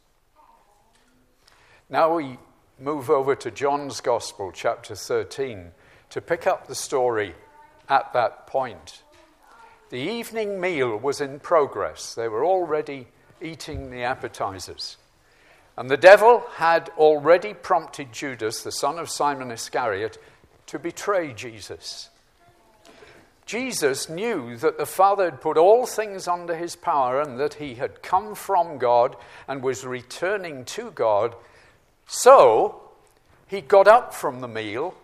Now 1.92 2.16
we 2.16 2.38
move 2.80 3.10
over 3.10 3.36
to 3.36 3.52
John's 3.52 4.00
Gospel, 4.00 4.54
chapter 4.54 4.96
13, 4.96 5.72
to 6.12 6.22
pick 6.22 6.48
up 6.48 6.68
the 6.68 6.74
story 6.74 7.36
at 7.90 8.14
that 8.14 8.48
point. 8.48 9.04
The 9.90 9.98
evening 9.98 10.62
meal 10.62 10.96
was 10.96 11.20
in 11.20 11.42
progress. 11.42 12.16
They 12.16 12.30
were 12.30 12.46
already 12.46 13.08
eating 13.42 13.92
the 13.92 14.04
appetizers. 14.04 14.96
And 15.76 15.92
the 15.92 15.98
devil 15.98 16.46
had 16.56 16.88
already 16.98 17.54
prompted 17.54 18.14
Judas, 18.14 18.64
the 18.64 18.72
son 18.72 18.98
of 18.98 19.10
Simon 19.10 19.52
Iscariot, 19.52 20.18
to 20.68 20.80
betray 20.80 21.34
Jesus. 21.34 22.10
Jesus 23.46 24.08
knew 24.08 24.56
that 24.56 24.78
the 24.78 24.86
Father 24.86 25.26
had 25.26 25.42
put 25.42 25.58
all 25.58 25.86
things 25.86 26.26
under 26.26 26.56
his 26.56 26.78
power 26.78 27.20
and 27.20 27.38
that 27.38 27.56
he 27.56 27.76
had 27.76 28.02
come 28.02 28.34
from 28.34 28.78
God 28.78 29.18
and 29.46 29.62
was 29.62 29.86
returning 29.86 30.64
to 30.66 30.92
God. 30.92 31.36
So 32.08 32.82
he 33.48 33.62
got 33.62 33.88
up 33.88 34.14
from 34.14 34.42
the 34.42 34.48
meal, 34.48 34.96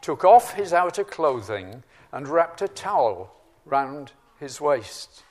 took 0.00 0.24
off 0.24 0.54
his 0.54 0.72
outer 0.72 1.04
clothing, 1.04 1.82
and 2.12 2.28
wrapped 2.28 2.62
a 2.62 2.68
towel 2.68 3.34
round 3.64 4.12
his 4.38 4.60
waist. 4.60 5.22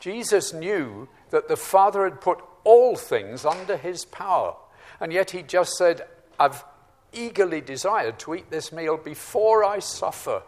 Jesus 0.00 0.52
knew 0.52 1.08
that 1.30 1.48
the 1.48 1.56
Father 1.56 2.04
had 2.04 2.20
put 2.20 2.40
all 2.64 2.96
things 2.96 3.44
under 3.44 3.76
his 3.76 4.04
power, 4.04 4.54
and 5.00 5.12
yet 5.12 5.30
he 5.30 5.42
just 5.42 5.76
said, 5.76 6.06
I've 6.38 6.64
eagerly 7.12 7.60
desired 7.60 8.18
to 8.20 8.34
eat 8.34 8.50
this 8.50 8.70
meal 8.72 8.96
before 8.96 9.64
I 9.64 9.78
suffer. 9.78 10.42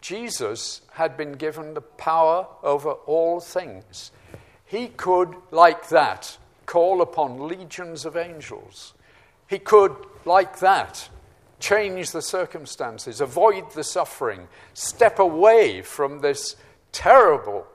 Jesus 0.00 0.82
had 0.92 1.16
been 1.16 1.32
given 1.32 1.74
the 1.74 1.80
power 1.80 2.48
over 2.62 2.90
all 2.90 3.40
things. 3.40 4.10
He 4.66 4.88
could, 4.88 5.36
like 5.50 5.88
that, 5.90 6.36
call 6.72 7.02
upon 7.02 7.48
legions 7.48 8.06
of 8.06 8.16
angels. 8.16 8.94
He 9.46 9.58
could, 9.58 9.94
like 10.24 10.60
that, 10.60 11.06
change 11.60 12.12
the 12.12 12.22
circumstances, 12.22 13.20
avoid 13.20 13.70
the 13.72 13.84
suffering, 13.84 14.48
step 14.72 15.18
away 15.18 15.82
from 15.82 16.20
this 16.20 16.56
terrible 16.90 17.66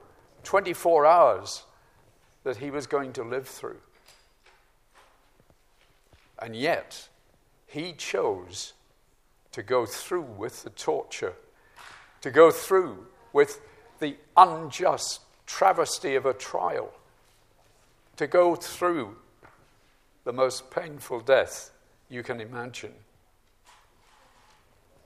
24 0.42 1.06
hours 1.06 1.62
that 2.42 2.56
he 2.56 2.72
was 2.72 2.88
going 2.88 3.12
to 3.12 3.22
live 3.22 3.46
through. 3.46 3.78
And 6.42 6.56
yet, 6.56 7.08
he 7.68 7.92
chose 7.92 8.72
to 9.52 9.62
go 9.62 9.86
through 9.86 10.22
with 10.22 10.64
the 10.64 10.70
torture, 10.70 11.34
to 12.22 12.32
go 12.32 12.50
through 12.50 13.06
with 13.32 13.60
the 14.00 14.16
unjust 14.36 15.20
travesty 15.46 16.16
of 16.16 16.26
a 16.26 16.34
trial, 16.34 16.92
to 18.18 18.26
go 18.26 18.54
through 18.54 19.16
the 20.24 20.32
most 20.32 20.70
painful 20.70 21.20
death 21.20 21.70
you 22.10 22.22
can 22.22 22.40
imagine. 22.40 22.92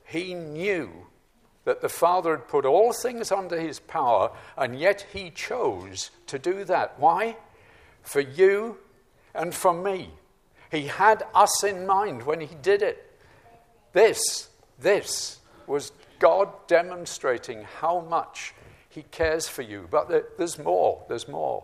He 0.05 0.33
knew 0.33 0.91
that 1.63 1.81
the 1.81 1.89
Father 1.89 2.31
had 2.31 2.47
put 2.47 2.65
all 2.65 2.91
things 2.91 3.31
under 3.31 3.59
his 3.59 3.79
power, 3.79 4.31
and 4.57 4.77
yet 4.77 5.07
he 5.13 5.29
chose 5.29 6.11
to 6.27 6.37
do 6.37 6.65
that. 6.65 6.99
Why? 6.99 7.37
For 8.01 8.19
you 8.19 8.77
and 9.33 9.55
for 9.55 9.73
me. 9.73 10.09
He 10.71 10.87
had 10.87 11.23
us 11.33 11.63
in 11.63 11.85
mind 11.85 12.23
when 12.23 12.41
he 12.41 12.55
did 12.61 12.81
it. 12.81 13.11
This, 13.93 14.49
this 14.79 15.39
was 15.67 15.91
God 16.19 16.49
demonstrating 16.67 17.65
how 17.79 18.01
much 18.01 18.53
he 18.89 19.03
cares 19.03 19.47
for 19.47 19.61
you. 19.61 19.87
But 19.89 20.37
there's 20.37 20.57
more, 20.57 21.03
there's 21.07 21.27
more. 21.27 21.63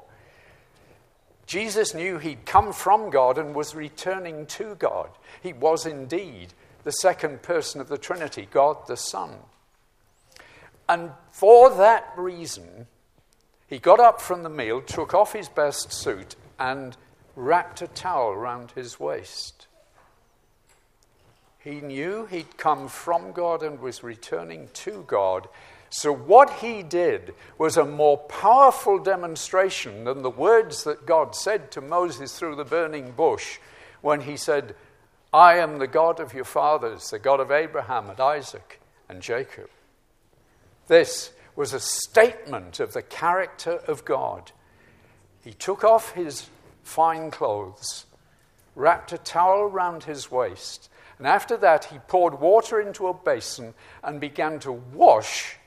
Jesus 1.49 1.95
knew 1.95 2.19
he'd 2.19 2.45
come 2.45 2.71
from 2.71 3.09
God 3.09 3.39
and 3.39 3.55
was 3.55 3.73
returning 3.73 4.45
to 4.45 4.75
God. 4.75 5.09
He 5.41 5.51
was 5.51 5.87
indeed 5.87 6.53
the 6.83 6.91
second 6.91 7.41
person 7.41 7.81
of 7.81 7.87
the 7.87 7.97
Trinity, 7.97 8.47
God 8.51 8.85
the 8.85 8.95
Son. 8.95 9.31
And 10.87 11.09
for 11.31 11.71
that 11.71 12.13
reason, 12.15 12.85
he 13.65 13.79
got 13.79 13.99
up 13.99 14.21
from 14.21 14.43
the 14.43 14.49
meal, 14.49 14.79
took 14.79 15.15
off 15.15 15.33
his 15.33 15.49
best 15.49 15.91
suit, 15.91 16.35
and 16.59 16.95
wrapped 17.35 17.81
a 17.81 17.87
towel 17.87 18.35
round 18.35 18.69
his 18.71 18.99
waist. 18.99 19.65
He 21.57 21.81
knew 21.81 22.27
he'd 22.27 22.57
come 22.57 22.87
from 22.87 23.31
God 23.31 23.63
and 23.63 23.79
was 23.79 24.03
returning 24.03 24.69
to 24.73 25.03
God, 25.07 25.47
So, 25.89 26.13
what 26.13 26.59
he 26.59 26.83
did 26.83 27.33
was 27.57 27.75
a 27.75 27.85
more 27.85 28.17
powerful 28.17 28.99
demonstration 28.99 30.03
than 30.03 30.21
the 30.21 30.29
words 30.29 30.83
that 30.83 31.05
God 31.05 31.35
said 31.35 31.71
to 31.71 31.81
Moses 31.81 32.37
through 32.37 32.55
the 32.55 32.65
burning 32.65 33.11
bush 33.11 33.57
when 34.01 34.21
he 34.21 34.37
said, 34.37 34.75
I 35.33 35.57
am 35.57 35.79
the 35.79 35.87
God 35.87 36.19
of 36.19 36.33
your 36.33 36.45
fathers, 36.45 37.09
the 37.09 37.19
God 37.19 37.39
of 37.39 37.51
Abraham 37.51 38.09
and 38.09 38.19
Isaac 38.19 38.79
and 39.07 39.21
Jacob. 39.21 39.69
This 40.87 41.31
was 41.55 41.73
a 41.73 41.79
statement 41.79 42.79
of 42.79 42.93
the 42.93 43.01
character 43.01 43.81
of 43.87 44.05
God. 44.05 44.51
He 45.43 45.53
took 45.53 45.83
off 45.83 46.13
his 46.13 46.47
fine 46.83 47.31
clothes, 47.31 48.05
wrapped 48.75 49.11
a 49.11 49.17
towel 49.17 49.65
round 49.65 50.03
his 50.03 50.31
waist, 50.31 50.89
and 51.17 51.27
after 51.27 51.57
that 51.57 51.85
he 51.85 51.99
poured 51.99 52.39
water 52.39 52.79
into 52.79 53.07
a 53.07 53.13
basin 53.13 53.73
and 54.03 54.21
began 54.21 54.59
to 54.59 54.71
wash 54.71 55.58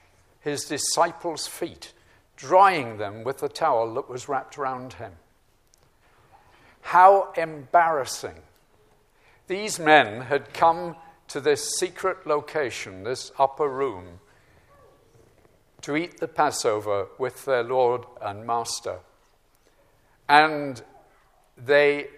his 0.43 0.65
disciples' 0.65 1.47
feet, 1.47 1.93
drying 2.37 2.99
them 2.99 3.25
with 3.25 3.39
the 3.39 3.49
towel 3.49 3.95
that 3.95 4.09
was 4.09 4.29
wrapped 4.29 4.59
round 4.59 4.95
him. 4.95 5.13
How 6.83 7.33
embarrassing. 7.37 8.43
These 9.47 9.79
men 9.79 10.23
had 10.23 10.53
come 10.53 10.97
to 11.29 11.41
this 11.41 11.77
secret 11.79 12.27
location, 12.27 13.05
this 13.05 13.33
upper 13.39 13.69
room, 13.69 14.21
to 15.83 15.97
eat 15.97 16.19
the 16.19 16.29
Passover 16.29 17.09
with 17.19 17.45
their 17.45 17.63
Lord 17.63 18.05
and 18.21 18.47
Master. 18.47 18.99
And 20.29 20.83
they 21.57 22.09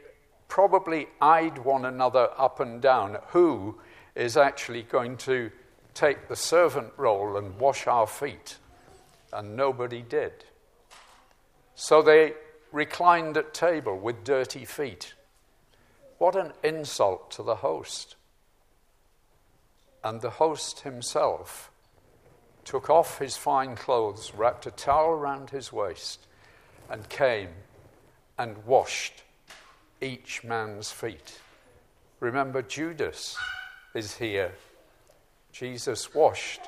probably 0.48 1.08
eyed 1.20 1.58
one 1.58 1.84
another 1.84 2.30
up 2.36 2.60
and 2.60 2.80
down 2.80 3.18
who 3.28 3.78
is 4.14 4.36
actually 4.36 4.82
going 4.82 5.16
to 5.16 5.50
take 5.94 6.28
the 6.28 6.36
servant 6.36 6.92
role 6.96 7.36
and 7.36 7.58
wash 7.58 7.86
our 7.86 8.06
feet. 8.06 8.58
And 9.32 9.56
nobody 9.56 10.02
did. 10.02 10.44
So 11.74 12.02
they 12.02 12.34
reclined 12.72 13.36
at 13.36 13.54
table 13.54 13.98
with 13.98 14.24
dirty 14.24 14.64
feet. 14.64 15.14
What 16.18 16.36
an 16.36 16.52
insult 16.62 17.30
to 17.32 17.42
the 17.42 17.56
host. 17.56 18.16
And 20.02 20.20
the 20.20 20.30
host 20.30 20.80
himself 20.80 21.70
took 22.64 22.88
off 22.90 23.18
his 23.18 23.36
fine 23.36 23.76
clothes, 23.76 24.32
wrapped 24.34 24.66
a 24.66 24.70
towel 24.70 25.10
around 25.10 25.50
his 25.50 25.72
waist, 25.72 26.26
and 26.88 27.08
came 27.08 27.48
and 28.38 28.56
washed 28.64 29.22
each 30.00 30.44
man's 30.44 30.90
feet. 30.90 31.40
Remember, 32.20 32.62
Judas 32.62 33.36
is 33.94 34.16
here 34.16 34.52
Jesus 35.54 36.12
washed 36.12 36.62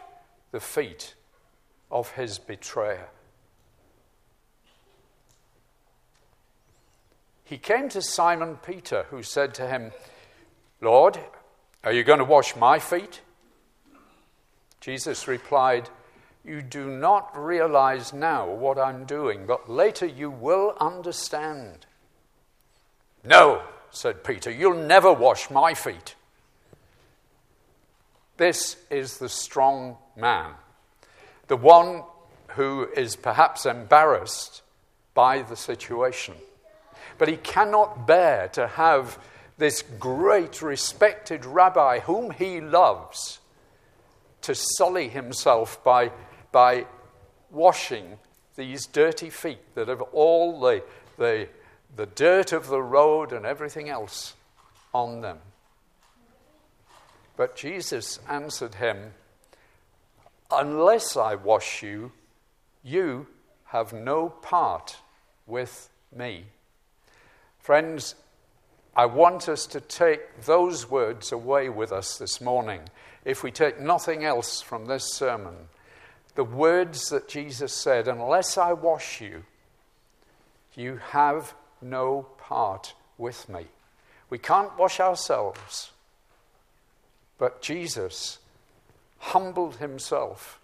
the 0.52 0.61
feet 0.61 1.14
of 1.90 2.12
his 2.12 2.38
betrayer. 2.38 3.09
He 7.43 7.59
came 7.59 7.88
to 7.88 8.00
Simon 8.00 8.59
Peter, 8.64 9.07
who 9.11 9.25
said 9.25 9.55
to 9.55 9.66
him, 9.66 9.90
Lord, 10.81 11.19
are 11.83 11.93
you 11.93 12.05
going 12.05 12.21
to 12.21 12.25
wash 12.25 12.55
my 12.55 12.78
feet? 12.78 13.23
Jesus 14.81 15.26
replied, 15.26 15.90
You 16.45 16.62
do 16.62 16.88
not 16.88 17.37
realize 17.37 18.12
now 18.12 18.49
what 18.49 18.78
I'm 18.78 19.05
doing, 19.05 19.47
but 19.47 19.69
later 19.69 20.07
you 20.07 20.31
will 20.31 20.76
understand. 20.81 21.87
No, 23.25 23.62
said 23.90 24.23
Peter, 24.23 24.50
you'll 24.50 24.87
never 24.87 25.12
wash 25.12 25.50
my 25.50 25.75
feet. 25.75 26.15
This 28.37 28.76
is 28.90 29.19
the 29.19 29.28
strong 29.28 29.96
man, 30.16 30.53
the 31.46 31.57
one 31.57 32.03
who 32.49 32.88
is 32.96 33.16
perhaps 33.16 33.66
embarrassed 33.66 34.62
by 35.14 35.42
the 35.42 35.57
situation. 35.57 36.35
But 37.18 37.29
he 37.29 37.37
cannot 37.38 38.07
bear 38.07 38.49
to 38.49 38.66
have 38.66 39.18
this 39.59 39.83
great, 39.99 40.61
respected 40.61 41.44
rabbi 41.44 42.01
whom 42.01 42.31
he 42.31 42.61
loves 42.61 43.40
to 44.42 44.55
sully 44.55 45.09
himself 45.09 45.83
by, 45.83 46.12
by 46.53 46.87
washing 47.51 48.18
these 48.55 48.87
dirty 48.87 49.31
feet 49.31 49.75
that 49.75 49.88
have 49.88 50.03
all 50.03 50.61
the, 50.61 50.83
the, 51.16 51.49
the 51.94 52.07
dirt 52.07 52.53
of 52.53 52.68
the 52.68 52.83
road 52.83 53.33
and 53.33 53.46
everything 53.46 53.88
else 53.88 54.35
on 54.92 55.22
them. 55.22 55.38
But 57.37 57.57
Jesus 57.57 58.18
answered 58.29 58.77
him, 58.77 59.12
Unless 60.51 61.16
I 61.16 61.35
wash 61.35 61.83
you, 61.83 62.12
you 62.83 63.27
have 63.66 63.92
no 63.92 64.29
part 64.29 64.99
with 65.46 65.88
me. 66.16 66.44
Friends, 67.59 68.14
I 68.94 69.07
want 69.07 69.49
us 69.49 69.66
to 69.66 69.81
take 69.81 70.42
those 70.44 70.88
words 70.88 71.33
away 71.33 71.68
with 71.68 71.92
us 71.92 72.16
this 72.16 72.40
morning. 72.40 72.83
If 73.25 73.42
we 73.42 73.51
take 73.51 73.81
nothing 73.81 74.25
else 74.25 74.62
from 74.62 74.87
this 74.87 75.12
sermon, 75.12 75.55
the 76.37 76.44
words 76.44 77.11
that 77.11 77.29
Jesus 77.29 77.72
said, 77.72 78.09
Unless 78.09 78.57
I 78.57 78.72
wash 78.72 79.20
you, 79.20 79.44
you 80.75 81.01
have 81.11 81.55
no 81.83 82.29
part 82.38 82.94
with 83.18 83.49
me. 83.49 83.66
We 84.31 84.38
can't 84.38 84.79
wash 84.79 85.01
ourselves. 85.01 85.90
But 87.38 87.61
Jesus 87.61 88.38
humbled 89.18 89.77
himself, 89.77 90.61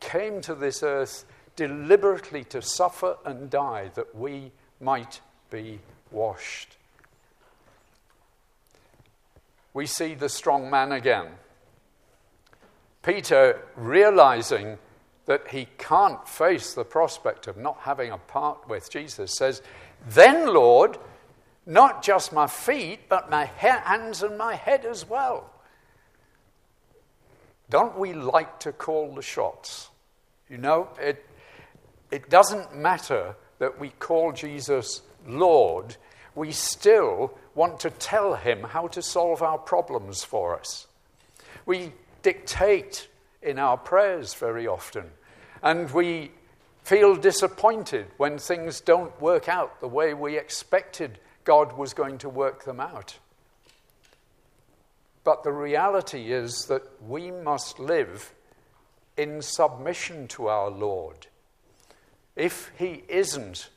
came 0.00 0.40
to 0.42 0.54
this 0.54 0.82
earth 0.82 1.24
deliberately 1.56 2.44
to 2.44 2.62
suffer 2.62 3.16
and 3.24 3.50
die 3.50 3.90
that 3.94 4.14
we 4.14 4.52
might 4.80 5.20
be 5.50 5.80
washed. 6.10 6.76
We 9.72 9.86
see 9.86 10.14
the 10.14 10.28
strong 10.28 10.70
man 10.70 10.92
again. 10.92 11.28
Peter, 13.02 13.62
realizing 13.76 14.78
that 15.26 15.48
he 15.48 15.68
can't 15.78 16.26
face 16.26 16.74
the 16.74 16.84
prospect 16.84 17.46
of 17.46 17.56
not 17.56 17.78
having 17.82 18.10
a 18.10 18.18
part 18.18 18.68
with 18.68 18.90
Jesus, 18.90 19.34
says, 19.34 19.62
Then, 20.08 20.52
Lord, 20.52 20.98
not 21.66 22.02
just 22.02 22.32
my 22.32 22.46
feet, 22.46 23.08
but 23.08 23.30
my 23.30 23.44
hands 23.44 24.22
and 24.22 24.36
my 24.36 24.56
head 24.56 24.84
as 24.84 25.08
well. 25.08 25.50
Don't 27.70 27.98
we 27.98 28.12
like 28.12 28.60
to 28.60 28.72
call 28.72 29.14
the 29.14 29.22
shots? 29.22 29.88
You 30.48 30.58
know, 30.58 30.88
it, 31.00 31.24
it 32.10 32.28
doesn't 32.28 32.74
matter 32.74 33.36
that 33.60 33.78
we 33.78 33.90
call 33.90 34.32
Jesus 34.32 35.02
Lord, 35.26 35.96
we 36.34 36.50
still 36.50 37.32
want 37.54 37.80
to 37.80 37.90
tell 37.90 38.34
him 38.34 38.62
how 38.62 38.88
to 38.88 39.02
solve 39.02 39.42
our 39.42 39.58
problems 39.58 40.24
for 40.24 40.58
us. 40.58 40.86
We 41.66 41.92
dictate 42.22 43.08
in 43.42 43.58
our 43.58 43.76
prayers 43.76 44.34
very 44.34 44.66
often, 44.66 45.04
and 45.62 45.90
we 45.90 46.32
feel 46.82 47.14
disappointed 47.14 48.06
when 48.16 48.38
things 48.38 48.80
don't 48.80 49.18
work 49.20 49.48
out 49.48 49.80
the 49.80 49.88
way 49.88 50.14
we 50.14 50.38
expected 50.38 51.18
God 51.44 51.76
was 51.76 51.94
going 51.94 52.18
to 52.18 52.28
work 52.28 52.64
them 52.64 52.80
out. 52.80 53.18
But 55.24 55.44
the 55.44 55.52
reality 55.52 56.32
is 56.32 56.66
that 56.66 56.82
we 57.02 57.30
must 57.30 57.78
live 57.78 58.32
in 59.16 59.42
submission 59.42 60.28
to 60.28 60.48
our 60.48 60.70
Lord. 60.70 61.26
If 62.36 62.70
He 62.78 63.04
isn't 63.08 63.68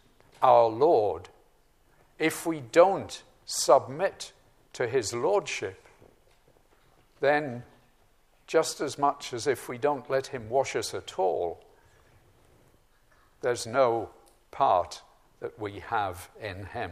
our 0.42 0.68
Lord, 0.68 1.30
if 2.18 2.46
we 2.46 2.62
don't 2.62 3.22
submit 3.46 4.32
to 4.74 4.88
His 4.88 5.14
Lordship, 5.14 5.84
then 7.20 7.64
just 8.48 8.82
as 8.82 8.98
much 8.98 9.34
as 9.34 9.48
if 9.48 9.68
we 9.68 9.78
don't 9.78 10.10
let 10.10 10.28
Him 10.28 10.50
wash 10.50 10.76
us 10.76 10.94
at 10.94 11.20
all, 11.20 11.64
there's 13.42 13.68
no 13.68 14.10
part 14.52 15.02
that 15.42 15.60
we 15.60 15.80
have 15.80 16.30
in 16.42 16.66
Him. 16.68 16.92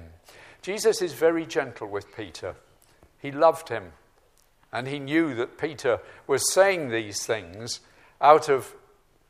Jesus 0.61 1.01
is 1.01 1.13
very 1.13 1.45
gentle 1.45 1.87
with 1.87 2.15
Peter. 2.15 2.55
He 3.19 3.31
loved 3.31 3.69
him. 3.69 3.93
And 4.73 4.87
he 4.87 4.99
knew 4.99 5.35
that 5.35 5.57
Peter 5.57 5.99
was 6.27 6.53
saying 6.53 6.89
these 6.89 7.25
things 7.25 7.81
out 8.21 8.49
of 8.49 8.73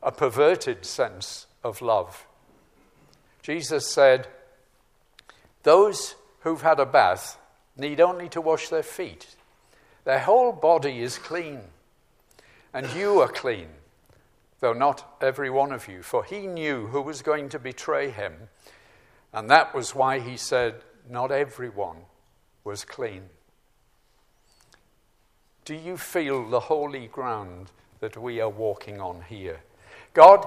a 0.02 0.12
perverted 0.12 0.84
sense 0.84 1.46
of 1.64 1.82
love. 1.82 2.26
Jesus 3.42 3.86
said, 3.86 4.28
Those 5.62 6.14
who've 6.40 6.62
had 6.62 6.78
a 6.78 6.86
bath 6.86 7.38
need 7.76 8.00
only 8.00 8.28
to 8.30 8.40
wash 8.40 8.68
their 8.68 8.82
feet. 8.82 9.34
Their 10.04 10.20
whole 10.20 10.52
body 10.52 11.00
is 11.00 11.18
clean. 11.18 11.60
And 12.74 12.90
you 12.94 13.20
are 13.20 13.28
clean, 13.28 13.68
though 14.60 14.72
not 14.72 15.16
every 15.20 15.50
one 15.50 15.72
of 15.72 15.88
you. 15.88 16.02
For 16.02 16.24
he 16.24 16.46
knew 16.46 16.86
who 16.86 17.02
was 17.02 17.22
going 17.22 17.48
to 17.50 17.58
betray 17.58 18.10
him. 18.10 18.34
And 19.32 19.50
that 19.50 19.74
was 19.74 19.94
why 19.94 20.20
he 20.20 20.36
said, 20.36 20.82
Not 21.08 21.30
everyone 21.30 21.98
was 22.64 22.84
clean. 22.84 23.24
Do 25.64 25.74
you 25.74 25.96
feel 25.96 26.48
the 26.48 26.60
holy 26.60 27.06
ground 27.06 27.70
that 28.00 28.16
we 28.16 28.40
are 28.40 28.48
walking 28.48 29.00
on 29.00 29.22
here? 29.28 29.60
God 30.12 30.46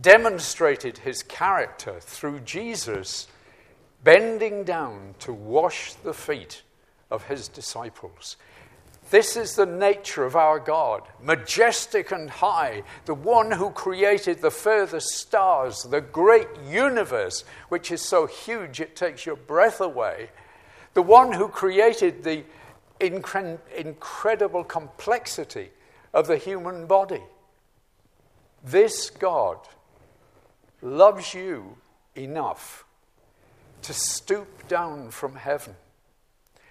demonstrated 0.00 0.98
his 0.98 1.22
character 1.22 2.00
through 2.00 2.40
Jesus 2.40 3.28
bending 4.02 4.64
down 4.64 5.14
to 5.18 5.32
wash 5.32 5.92
the 5.94 6.14
feet 6.14 6.62
of 7.10 7.24
his 7.24 7.48
disciples. 7.48 8.36
This 9.10 9.36
is 9.36 9.56
the 9.56 9.66
nature 9.66 10.24
of 10.24 10.36
our 10.36 10.60
God, 10.60 11.02
majestic 11.20 12.12
and 12.12 12.30
high, 12.30 12.84
the 13.06 13.14
one 13.14 13.50
who 13.50 13.70
created 13.70 14.40
the 14.40 14.52
furthest 14.52 15.08
stars, 15.08 15.82
the 15.82 16.00
great 16.00 16.48
universe, 16.66 17.44
which 17.68 17.90
is 17.90 18.00
so 18.00 18.26
huge 18.26 18.80
it 18.80 18.94
takes 18.94 19.26
your 19.26 19.36
breath 19.36 19.80
away, 19.80 20.30
the 20.94 21.02
one 21.02 21.32
who 21.32 21.48
created 21.48 22.22
the 22.22 22.44
incre- 23.00 23.58
incredible 23.76 24.64
complexity 24.64 25.70
of 26.12 26.26
the 26.26 26.36
human 26.36 26.86
body. 26.86 27.22
This 28.62 29.10
God 29.10 29.58
loves 30.82 31.34
you 31.34 31.76
enough 32.14 32.84
to 33.82 33.92
stoop 33.92 34.68
down 34.68 35.10
from 35.10 35.36
heaven. 35.36 35.74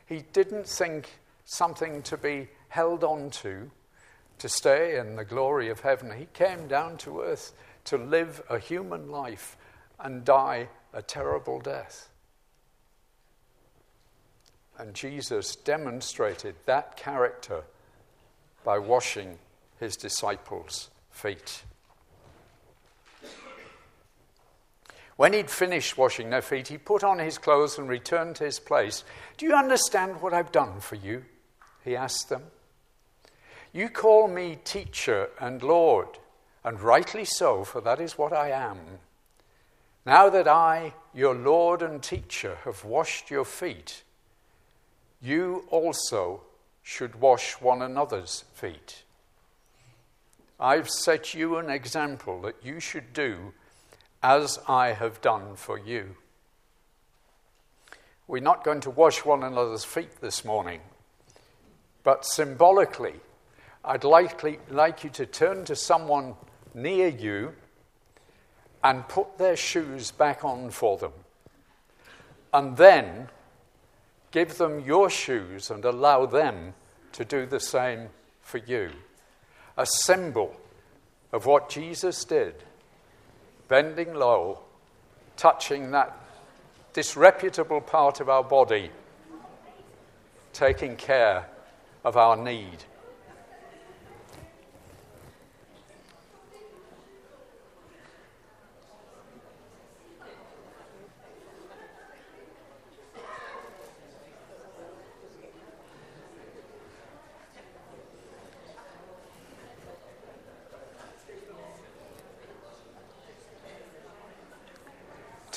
He 0.05 0.23
didn't 0.33 0.67
think 0.67 1.19
something 1.45 2.01
to 2.03 2.17
be 2.17 2.47
held 2.69 3.03
on 3.03 3.29
to, 3.31 3.71
to 4.37 4.49
stay 4.49 4.97
in 4.97 5.15
the 5.15 5.25
glory 5.25 5.69
of 5.69 5.79
heaven. 5.81 6.11
He 6.15 6.27
came 6.33 6.67
down 6.67 6.97
to 6.97 7.21
earth 7.21 7.53
to 7.85 7.97
live 7.97 8.41
a 8.49 8.59
human 8.59 9.09
life 9.09 9.57
and 9.99 10.23
die 10.23 10.69
a 10.93 11.01
terrible 11.01 11.59
death. 11.59 12.09
And 14.79 14.93
Jesus 14.93 15.57
demonstrated 15.57 16.55
that 16.65 16.95
character 16.95 17.63
by 18.63 18.79
washing 18.79 19.37
his 19.77 19.97
disciples' 19.97 20.89
feet. 21.11 21.63
When 25.17 25.33
he'd 25.33 25.49
finished 25.49 25.97
washing 25.97 26.29
their 26.29 26.41
feet, 26.41 26.69
he 26.69 26.77
put 26.77 27.03
on 27.03 27.19
his 27.19 27.37
clothes 27.37 27.77
and 27.77 27.89
returned 27.89 28.37
to 28.37 28.45
his 28.45 28.57
place. 28.57 29.03
Do 29.37 29.45
you 29.45 29.53
understand 29.53 30.21
what 30.21 30.33
I've 30.33 30.53
done 30.53 30.79
for 30.79 30.95
you? 30.95 31.25
He 31.83 31.97
asked 31.97 32.29
them. 32.29 32.43
You 33.73 33.89
call 33.89 34.29
me 34.29 34.59
teacher 34.63 35.29
and 35.41 35.61
Lord, 35.61 36.07
and 36.63 36.79
rightly 36.79 37.25
so, 37.25 37.65
for 37.65 37.81
that 37.81 37.99
is 37.99 38.17
what 38.17 38.31
I 38.31 38.51
am. 38.51 38.79
Now 40.05 40.29
that 40.29 40.47
I, 40.47 40.93
your 41.13 41.35
Lord 41.35 41.81
and 41.81 42.01
teacher, 42.01 42.57
have 42.63 42.85
washed 42.85 43.29
your 43.29 43.43
feet, 43.43 44.03
you 45.21 45.65
also 45.69 46.41
should 46.81 47.19
wash 47.19 47.53
one 47.61 47.81
another's 47.81 48.45
feet. 48.53 49.03
I've 50.59 50.89
set 50.89 51.33
you 51.33 51.57
an 51.57 51.69
example 51.69 52.41
that 52.41 52.55
you 52.63 52.79
should 52.79 53.13
do 53.13 53.53
as 54.21 54.59
I 54.67 54.89
have 54.93 55.21
done 55.21 55.55
for 55.55 55.77
you. 55.77 56.15
We're 58.27 58.43
not 58.43 58.63
going 58.63 58.81
to 58.81 58.89
wash 58.89 59.25
one 59.25 59.43
another's 59.43 59.85
feet 59.85 60.21
this 60.21 60.43
morning, 60.43 60.81
but 62.03 62.25
symbolically, 62.25 63.15
I'd 63.83 64.03
likely, 64.03 64.59
like 64.69 65.03
you 65.03 65.09
to 65.11 65.25
turn 65.25 65.65
to 65.65 65.75
someone 65.75 66.35
near 66.73 67.07
you 67.07 67.53
and 68.83 69.07
put 69.07 69.37
their 69.37 69.55
shoes 69.55 70.11
back 70.11 70.43
on 70.43 70.69
for 70.69 70.97
them. 70.97 71.13
And 72.53 72.77
then 72.77 73.29
give 74.31 74.57
them 74.57 74.79
your 74.79 75.09
shoes 75.09 75.69
and 75.69 75.83
allow 75.85 76.25
them 76.25 76.73
to 77.13 77.25
do 77.25 77.45
the 77.45 77.59
same 77.59 78.09
for 78.41 78.57
you. 78.57 78.91
A 79.77 79.85
symbol 79.85 80.55
of 81.31 81.45
what 81.45 81.69
Jesus 81.69 82.23
did 82.23 82.63
bending 83.67 84.15
low, 84.15 84.59
touching 85.37 85.91
that 85.91 86.17
disreputable 86.91 87.79
part 87.79 88.19
of 88.19 88.27
our 88.27 88.43
body, 88.43 88.89
taking 90.51 90.95
care 90.95 91.47
of 92.03 92.17
our 92.17 92.35
need. 92.35 92.83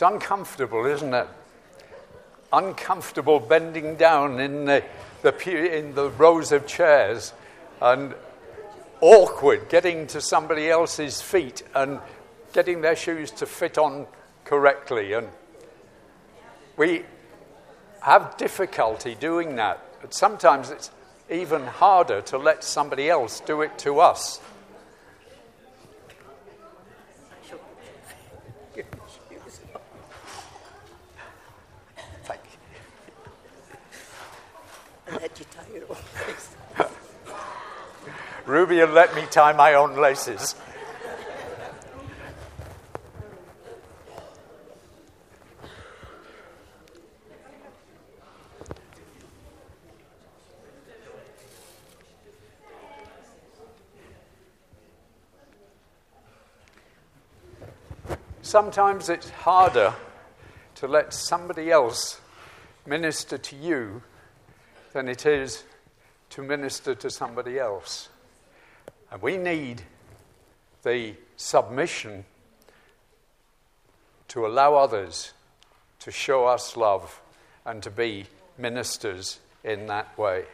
It's 0.02 0.10
uncomfortable, 0.10 0.84
isn't 0.86 1.14
it? 1.14 1.28
Uncomfortable 2.52 3.38
bending 3.38 3.94
down 3.94 4.40
in 4.40 4.64
the, 4.64 4.82
the, 5.22 5.78
in 5.78 5.94
the 5.94 6.10
rows 6.10 6.50
of 6.50 6.66
chairs 6.66 7.32
and 7.80 8.12
awkward 9.00 9.68
getting 9.68 10.08
to 10.08 10.20
somebody 10.20 10.68
else's 10.68 11.22
feet 11.22 11.62
and 11.76 12.00
getting 12.52 12.80
their 12.80 12.96
shoes 12.96 13.30
to 13.30 13.46
fit 13.46 13.78
on 13.78 14.08
correctly. 14.44 15.12
And 15.12 15.28
we 16.76 17.04
have 18.00 18.36
difficulty 18.36 19.14
doing 19.14 19.54
that. 19.54 19.78
But 20.00 20.14
sometimes 20.14 20.70
it's 20.70 20.90
even 21.30 21.64
harder 21.64 22.22
to 22.22 22.38
let 22.38 22.64
somebody 22.64 23.08
else 23.08 23.38
do 23.38 23.62
it 23.62 23.78
to 23.78 24.00
us. 24.00 24.40
Ruby 38.46 38.76
will 38.76 38.86
let 38.88 39.14
me 39.14 39.22
tie 39.30 39.52
my 39.52 39.74
own 39.74 39.96
laces. 39.96 40.54
Sometimes 58.42 59.08
it's 59.08 59.30
harder 59.30 59.94
to 60.74 60.86
let 60.86 61.14
somebody 61.14 61.70
else 61.70 62.20
minister 62.84 63.38
to 63.38 63.56
you 63.56 64.02
than 64.92 65.08
it 65.08 65.26
is 65.26 65.64
to 66.30 66.42
minister 66.42 66.94
to 66.94 67.10
somebody 67.10 67.58
else. 67.58 68.08
And 69.10 69.20
we 69.20 69.36
need 69.36 69.82
the 70.82 71.14
submission 71.36 72.24
to 74.28 74.46
allow 74.46 74.74
others 74.74 75.32
to 76.00 76.10
show 76.10 76.46
us 76.46 76.76
love 76.76 77.20
and 77.64 77.82
to 77.82 77.90
be 77.90 78.26
ministers 78.58 79.40
in 79.62 79.86
that 79.86 80.16
way. 80.18 80.44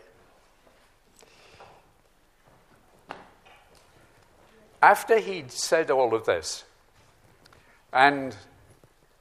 After 4.83 5.19
he'd 5.19 5.51
said 5.51 5.91
all 5.91 6.15
of 6.15 6.27
this 6.27 6.65
and 7.93 8.37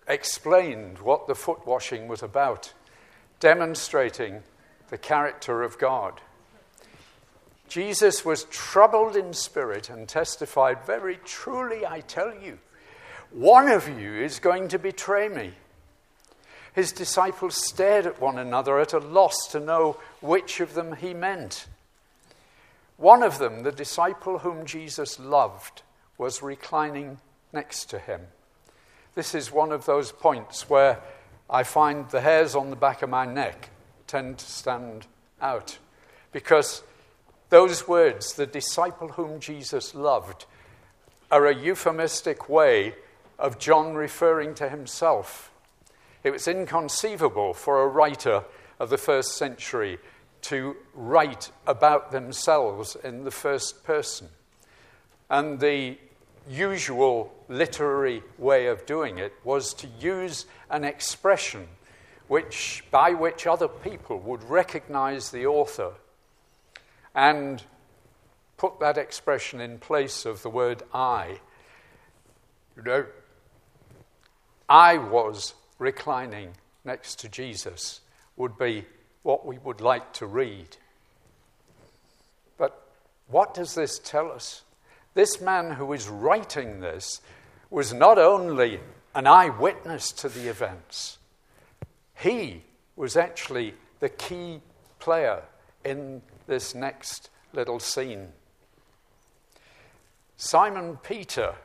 explained 0.07 0.99
what 0.99 1.27
the 1.27 1.35
foot 1.35 1.65
washing 1.65 2.07
was 2.07 2.21
about, 2.21 2.73
demonstrating 3.39 4.43
the 4.89 4.97
character 4.97 5.63
of 5.63 5.77
God, 5.77 6.21
Jesus 7.67 8.23
was 8.23 8.45
troubled 8.45 9.15
in 9.15 9.33
spirit 9.33 9.89
and 9.89 10.07
testified, 10.07 10.85
Very 10.85 11.17
truly, 11.25 11.85
I 11.85 11.99
tell 12.01 12.33
you, 12.33 12.59
one 13.31 13.67
of 13.67 13.87
you 13.87 14.13
is 14.13 14.39
going 14.39 14.69
to 14.69 14.79
betray 14.79 15.27
me. 15.27 15.51
His 16.73 16.91
disciples 16.91 17.55
stared 17.55 18.05
at 18.05 18.21
one 18.21 18.37
another 18.37 18.79
at 18.79 18.93
a 18.93 18.99
loss 18.99 19.47
to 19.51 19.59
know 19.59 19.97
which 20.21 20.59
of 20.59 20.75
them 20.75 20.95
he 20.95 21.13
meant. 21.13 21.67
One 22.95 23.21
of 23.21 23.37
them, 23.37 23.63
the 23.63 23.71
disciple 23.71 24.39
whom 24.39 24.65
Jesus 24.65 25.19
loved, 25.19 25.81
was 26.17 26.41
reclining 26.41 27.19
next 27.51 27.85
to 27.89 27.99
him. 27.99 28.21
This 29.15 29.35
is 29.35 29.51
one 29.51 29.71
of 29.71 29.85
those 29.85 30.11
points 30.11 30.69
where 30.69 30.99
I 31.49 31.63
find 31.63 32.09
the 32.09 32.21
hairs 32.21 32.55
on 32.55 32.69
the 32.69 32.75
back 32.75 33.01
of 33.01 33.09
my 33.09 33.25
neck 33.25 33.69
tend 34.07 34.39
to 34.39 34.45
stand 34.45 35.05
out 35.41 35.77
because 36.31 36.83
those 37.49 37.87
words, 37.87 38.33
the 38.33 38.45
disciple 38.45 39.09
whom 39.09 39.39
Jesus 39.39 39.95
loved, 39.95 40.45
are 41.31 41.45
a 41.45 41.55
euphemistic 41.55 42.49
way 42.49 42.95
of 43.39 43.59
John 43.59 43.93
referring 43.93 44.55
to 44.55 44.69
himself. 44.69 45.51
It 46.23 46.31
was 46.31 46.47
inconceivable 46.47 47.53
for 47.53 47.81
a 47.81 47.87
writer 47.87 48.43
of 48.79 48.89
the 48.89 48.97
first 48.97 49.37
century 49.37 49.99
to 50.43 50.75
write 50.93 51.51
about 51.65 52.11
themselves 52.11 52.95
in 53.03 53.23
the 53.23 53.31
first 53.31 53.83
person. 53.83 54.29
And 55.29 55.59
the 55.59 55.97
usual 56.49 57.33
literary 57.49 58.23
way 58.37 58.67
of 58.67 58.85
doing 58.85 59.17
it 59.17 59.33
was 59.43 59.73
to 59.75 59.87
use 59.99 60.45
an 60.69 60.83
expression 60.83 61.67
which, 62.27 62.83
by 62.91 63.11
which 63.11 63.47
other 63.47 63.67
people 63.67 64.19
would 64.19 64.43
recognize 64.43 65.31
the 65.31 65.45
author 65.45 65.93
and 67.15 67.63
put 68.57 68.79
that 68.79 68.97
expression 68.97 69.61
in 69.61 69.79
place 69.79 70.25
of 70.25 70.41
the 70.41 70.49
word 70.49 70.83
I. 70.93 71.39
You 72.75 72.83
know, 72.83 73.05
I 74.67 74.97
was 74.97 75.53
reclining 75.79 76.53
next 76.83 77.19
to 77.19 77.29
Jesus, 77.29 78.01
would 78.35 78.57
be 78.57 78.85
what 79.23 79.45
we 79.45 79.57
would 79.59 79.81
like 79.81 80.13
to 80.13 80.25
read. 80.25 80.77
But 82.57 82.81
what 83.27 83.53
does 83.53 83.75
this 83.75 83.99
tell 83.99 84.31
us? 84.31 84.63
This 85.13 85.41
man 85.41 85.71
who 85.71 85.93
is 85.93 86.07
writing 86.07 86.79
this 86.79 87.21
was 87.69 87.93
not 87.93 88.17
only 88.17 88.79
an 89.15 89.27
eyewitness 89.27 90.11
to 90.13 90.29
the 90.29 90.47
events, 90.47 91.16
he 92.17 92.63
was 92.95 93.15
actually 93.15 93.73
the 93.99 94.09
key 94.09 94.61
player 94.99 95.43
in 95.83 96.21
this 96.47 96.73
next 96.73 97.29
little 97.53 97.79
scene. 97.79 98.29
Simon 100.35 100.97
Peter 100.97 101.55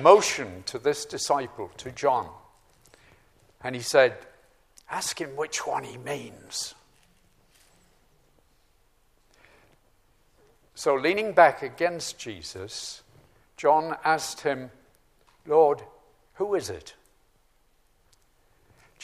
motioned 0.00 0.66
to 0.66 0.78
this 0.78 1.04
disciple, 1.04 1.70
to 1.76 1.90
John, 1.90 2.28
and 3.62 3.74
he 3.74 3.82
said, 3.82 4.16
Ask 4.90 5.20
him 5.20 5.36
which 5.36 5.66
one 5.66 5.84
he 5.84 5.96
means. 5.96 6.74
So, 10.74 10.94
leaning 10.94 11.32
back 11.32 11.62
against 11.62 12.18
Jesus, 12.18 13.02
John 13.56 13.96
asked 14.04 14.40
him, 14.40 14.70
Lord, 15.46 15.82
who 16.34 16.54
is 16.54 16.68
it? 16.68 16.94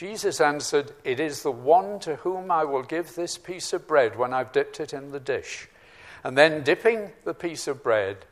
Jesus 0.00 0.40
answered, 0.40 0.94
It 1.04 1.20
is 1.20 1.42
the 1.42 1.52
one 1.52 1.98
to 1.98 2.16
whom 2.16 2.50
I 2.50 2.64
will 2.64 2.82
give 2.82 3.14
this 3.14 3.36
piece 3.36 3.74
of 3.74 3.86
bread 3.86 4.16
when 4.16 4.32
I've 4.32 4.50
dipped 4.50 4.80
it 4.80 4.94
in 4.94 5.10
the 5.10 5.20
dish. 5.20 5.68
And 6.24 6.38
then, 6.38 6.62
dipping 6.62 7.12
the 7.24 7.34
piece 7.34 7.68
of 7.68 7.82
bread, 7.82 8.24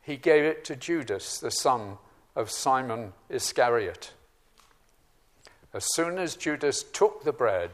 he 0.00 0.16
gave 0.16 0.44
it 0.44 0.64
to 0.64 0.76
Judas, 0.76 1.40
the 1.40 1.50
son 1.50 1.98
of 2.34 2.50
Simon 2.50 3.12
Iscariot. 3.28 4.14
As 5.74 5.86
soon 5.92 6.16
as 6.16 6.36
Judas 6.36 6.82
took 6.82 7.22
the 7.22 7.34
bread, 7.34 7.72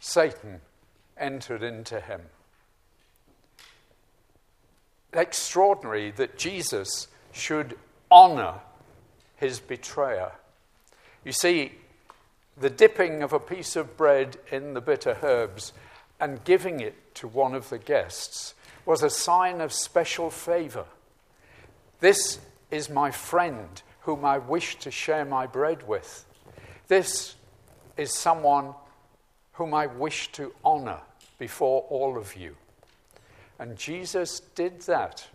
Satan 0.00 0.60
entered 1.16 1.62
into 1.62 2.00
him. 2.00 2.22
Extraordinary 5.12 6.10
that 6.10 6.36
Jesus 6.36 7.06
should 7.30 7.78
honor 8.10 8.54
his 9.36 9.60
betrayer. 9.60 10.32
You 11.24 11.30
see, 11.30 11.74
the 12.56 12.70
dipping 12.70 13.22
of 13.22 13.32
a 13.32 13.40
piece 13.40 13.76
of 13.76 13.96
bread 13.96 14.36
in 14.50 14.74
the 14.74 14.80
bitter 14.80 15.18
herbs 15.22 15.72
and 16.20 16.44
giving 16.44 16.80
it 16.80 17.14
to 17.16 17.28
one 17.28 17.54
of 17.54 17.68
the 17.70 17.78
guests 17.78 18.54
was 18.86 19.02
a 19.02 19.10
sign 19.10 19.60
of 19.60 19.72
special 19.72 20.30
favor. 20.30 20.84
This 22.00 22.38
is 22.70 22.88
my 22.90 23.10
friend 23.10 23.82
whom 24.00 24.24
I 24.24 24.38
wish 24.38 24.76
to 24.80 24.90
share 24.90 25.24
my 25.24 25.46
bread 25.46 25.88
with. 25.88 26.24
This 26.88 27.34
is 27.96 28.12
someone 28.12 28.74
whom 29.54 29.72
I 29.72 29.86
wish 29.86 30.30
to 30.32 30.52
honor 30.64 31.00
before 31.38 31.82
all 31.88 32.18
of 32.18 32.36
you. 32.36 32.56
And 33.58 33.76
Jesus 33.76 34.40
did 34.40 34.82
that 34.82 35.26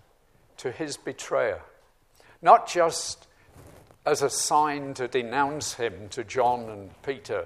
to 0.58 0.72
his 0.72 0.98
betrayer, 0.98 1.62
not 2.42 2.68
just 2.68 3.28
as 4.10 4.24
a 4.24 4.30
sign 4.30 4.96
to 4.96 5.08
denounce 5.08 5.76
him 5.76 6.10
to 6.10 6.24
John 6.24 6.68
and 6.68 6.90
Peter, 7.04 7.46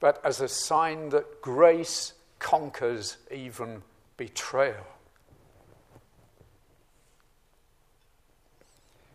but 0.00 0.24
as 0.24 0.40
a 0.40 0.48
sign 0.48 1.10
that 1.10 1.42
grace 1.42 2.14
conquers 2.38 3.18
even 3.30 3.82
betrayal. 4.16 4.86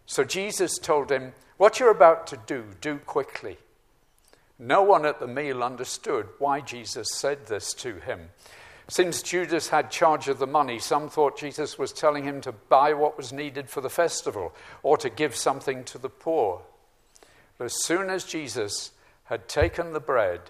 So 0.06 0.24
Jesus 0.24 0.78
told 0.78 1.12
him, 1.12 1.34
What 1.58 1.80
you're 1.80 1.90
about 1.90 2.28
to 2.28 2.38
do, 2.46 2.66
do 2.80 3.00
quickly. 3.00 3.58
No 4.60 4.84
one 4.84 5.08
at 5.08 5.20
the 5.20 5.26
meal 5.26 5.64
understood 5.64 6.28
why 6.38 6.62
Jesus 6.62 7.08
said 7.12 7.48
this 7.48 7.74
to 7.76 7.96
him. 7.96 8.30
Since 8.90 9.24
Judas 9.24 9.70
had 9.70 9.90
charge 9.90 10.28
of 10.28 10.40
the 10.40 10.48
money, 10.48 10.78
some 10.78 11.10
thought 11.10 11.38
Jesus 11.38 11.78
was 11.78 11.94
telling 11.94 12.26
him 12.26 12.42
to 12.42 12.52
buy 12.52 12.94
what 12.94 13.18
was 13.18 13.32
needed 13.32 13.70
for 13.70 13.82
the 13.82 13.90
festival 13.90 14.54
or 14.82 14.98
to 14.98 15.10
give 15.10 15.36
something 15.36 15.84
to 15.86 15.98
the 15.98 16.10
poor. 16.10 16.62
But 17.58 17.66
as 17.66 17.84
soon 17.84 18.10
as 18.10 18.26
Jesus 18.26 18.92
had 19.26 19.48
taken 19.48 19.94
the 19.94 20.00
bread, 20.00 20.42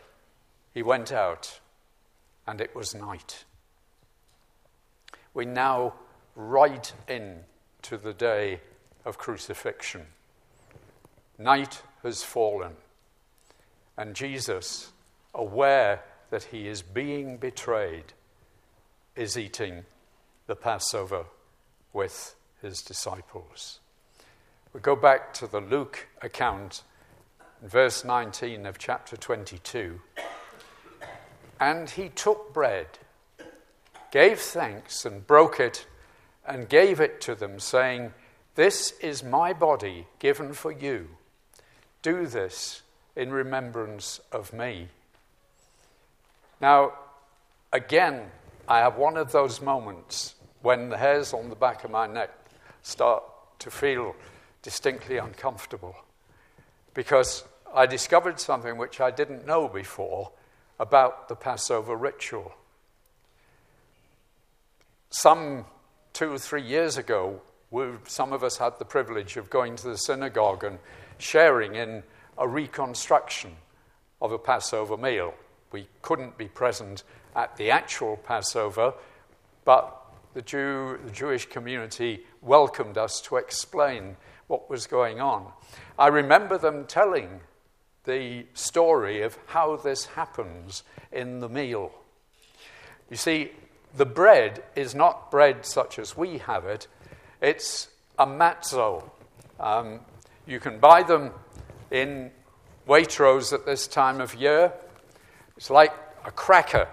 he 0.74 0.82
went 0.82 1.12
out, 1.12 1.60
and 2.48 2.60
it 2.60 2.76
was 2.76 2.96
night. 2.96 3.46
We 5.34 5.46
now 5.46 5.93
ride 6.36 6.89
in 7.08 7.41
to 7.84 7.98
the 7.98 8.13
day 8.13 8.62
of 9.06 9.17
crucifixion. 9.19 10.08
Night 11.38 11.84
has 12.02 12.24
fallen, 12.24 12.74
and 13.96 14.15
Jesus, 14.15 14.91
aware 15.36 16.04
that 16.32 16.43
he 16.43 16.67
is 16.67 16.82
being 16.82 17.38
betrayed, 17.38 18.13
is 19.15 19.38
eating 19.38 19.86
the 20.47 20.56
Passover 20.56 21.26
with 21.91 22.36
his 22.62 22.82
disciples. 22.82 23.80
We 24.73 24.80
go 24.80 24.95
back 24.95 25.34
to 25.36 25.47
the 25.47 25.62
Luke 25.62 26.08
account, 26.21 26.82
verse 27.62 28.04
19 28.04 28.65
of 28.65 28.78
chapter 28.78 29.15
22. 29.15 30.02
And 31.60 31.89
he 31.91 32.10
took 32.10 32.54
bread, 32.54 32.88
gave 34.12 34.39
thanks, 34.39 35.06
and 35.06 35.26
broke 35.26 35.60
it, 35.60 35.86
and 36.45 36.67
gave 36.67 36.99
it 36.99 37.21
to 37.21 37.36
them, 37.36 37.60
saying, 37.60 38.13
this 38.56 38.91
is 38.99 39.23
my 39.23 39.54
body 39.54 40.08
given 40.19 40.54
for 40.54 40.71
you. 40.71 41.08
Do 42.02 42.28
this 42.28 42.84
in 43.15 43.32
remembrance 43.32 44.19
of 44.32 44.54
me. 44.54 44.89
Now, 46.62 46.93
again, 47.71 48.32
I 48.67 48.80
have 48.80 48.97
one 48.97 49.17
of 49.17 49.32
those 49.32 49.62
moments 49.62 50.36
when 50.62 50.89
the 50.89 50.97
hairs 50.97 51.34
on 51.34 51.49
the 51.49 51.56
back 51.56 51.84
of 51.84 51.91
my 51.91 52.08
neck 52.08 52.32
start 52.82 53.23
to 53.60 53.69
feel 53.69 54.15
distinctly 54.62 55.17
uncomfortable 55.17 55.95
because 56.93 57.43
I 57.76 57.86
discovered 57.86 58.39
something 58.39 58.78
which 58.78 59.02
I 59.02 59.12
didn't 59.12 59.45
know 59.45 59.67
before 59.67 60.32
about 60.80 61.28
the 61.28 61.36
Passover 61.36 61.95
ritual. 61.95 62.54
Some 65.10 65.65
two 66.13 66.32
or 66.32 66.39
three 66.39 66.63
years 66.63 66.97
ago, 66.97 67.41
we, 67.71 67.86
some 68.08 68.32
of 68.32 68.43
us 68.43 68.58
had 68.58 68.80
the 68.80 68.86
privilege 68.86 69.36
of 69.38 69.49
going 69.49 69.76
to 69.78 69.89
the 69.89 69.97
synagogue 69.97 70.63
and 70.63 70.80
sharing 71.17 71.76
in 71.76 72.04
a 72.38 72.47
reconstruction 72.47 73.56
of 74.21 74.32
a 74.32 74.38
Passover 74.38 74.97
meal. 74.97 75.34
We 75.73 75.88
couldn't 76.01 76.38
be 76.38 76.47
present 76.47 77.03
at 77.36 77.57
the 77.57 77.71
actual 77.71 78.15
Passover, 78.15 78.93
but 79.65 79.99
the, 80.33 80.41
Jew, 80.41 80.99
the 81.03 81.12
Jewish 81.12 81.47
community 81.47 82.25
welcomed 82.41 82.97
us 82.97 83.19
to 83.21 83.36
explain 83.36 84.15
what 84.47 84.69
was 84.69 84.88
going 84.88 85.19
on. 85.19 85.47
I 85.97 86.07
remember 86.07 86.57
them 86.57 86.86
telling 86.86 87.41
the 88.05 88.45
story 88.53 89.21
of 89.21 89.38
how 89.47 89.75
this 89.77 90.05
happens 90.05 90.83
in 91.12 91.39
the 91.39 91.49
meal. 91.49 91.91
You 93.09 93.17
see, 93.17 93.51
the 93.95 94.05
bread 94.05 94.63
is 94.75 94.93
not 94.93 95.31
bread 95.31 95.65
such 95.65 95.99
as 95.99 96.15
we 96.15 96.39
have 96.39 96.65
it, 96.65 96.88
it's 97.41 97.89
a 98.17 98.25
matzo. 98.25 99.09
Um, 99.59 99.99
you 100.45 100.59
can 100.59 100.79
buy 100.79 101.03
them 101.03 101.31
in 101.91 102.31
Waitrose 102.88 103.53
at 103.53 103.65
this 103.65 103.88
time 103.88 104.19
of 104.19 104.36
year. 104.36 104.73
It's 105.63 105.69
like 105.69 105.93
a 106.26 106.32
cracker, 106.32 106.89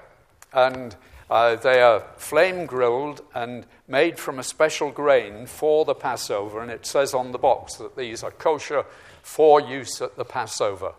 and 0.52 0.94
uh, 1.28 1.56
they 1.56 1.82
are 1.82 2.04
flame 2.18 2.66
grilled 2.66 3.20
and 3.34 3.66
made 3.88 4.16
from 4.16 4.38
a 4.38 4.44
special 4.44 4.92
grain 4.92 5.46
for 5.46 5.84
the 5.84 5.92
Passover, 5.92 6.60
and 6.60 6.70
it 6.70 6.86
says 6.86 7.12
on 7.12 7.32
the 7.32 7.38
box 7.38 7.74
that 7.78 7.96
these 7.96 8.22
are 8.22 8.30
kosher 8.30 8.84
for 9.24 9.60
use 9.60 10.00
at 10.00 10.16
the 10.16 10.24
Passover. 10.24 10.92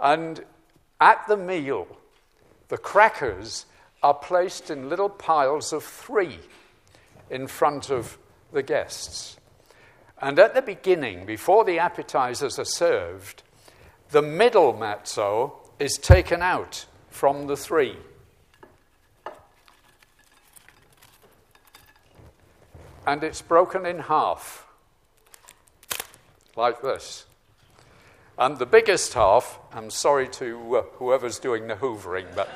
And 0.00 0.46
at 0.98 1.28
the 1.28 1.36
meal, 1.36 1.86
the 2.68 2.78
crackers 2.78 3.66
are 4.02 4.14
placed 4.14 4.70
in 4.70 4.88
little 4.88 5.10
piles 5.10 5.74
of 5.74 5.84
three 5.84 6.38
in 7.28 7.48
front 7.48 7.90
of 7.90 8.16
the 8.50 8.62
guests. 8.62 9.36
And 10.22 10.38
at 10.38 10.54
the 10.54 10.62
beginning, 10.62 11.26
before 11.26 11.66
the 11.66 11.80
appetizers 11.80 12.58
are 12.58 12.64
served, 12.64 13.42
the 14.08 14.22
middle 14.22 14.72
matzo 14.72 15.61
is 15.82 15.98
taken 15.98 16.40
out 16.42 16.86
from 17.10 17.46
the 17.48 17.56
three. 17.56 17.96
and 23.06 23.24
it's 23.24 23.42
broken 23.42 23.84
in 23.84 23.98
half, 23.98 24.64
like 26.56 26.82
this. 26.82 27.26
And 28.38 28.58
the 28.58 28.66
biggest 28.66 29.14
half, 29.14 29.58
I'm 29.72 29.90
sorry 29.90 30.28
to 30.28 30.76
uh, 30.76 30.82
whoever's 30.94 31.38
doing 31.38 31.66
the 31.66 31.74
hoovering, 31.74 32.26
but 32.34 32.48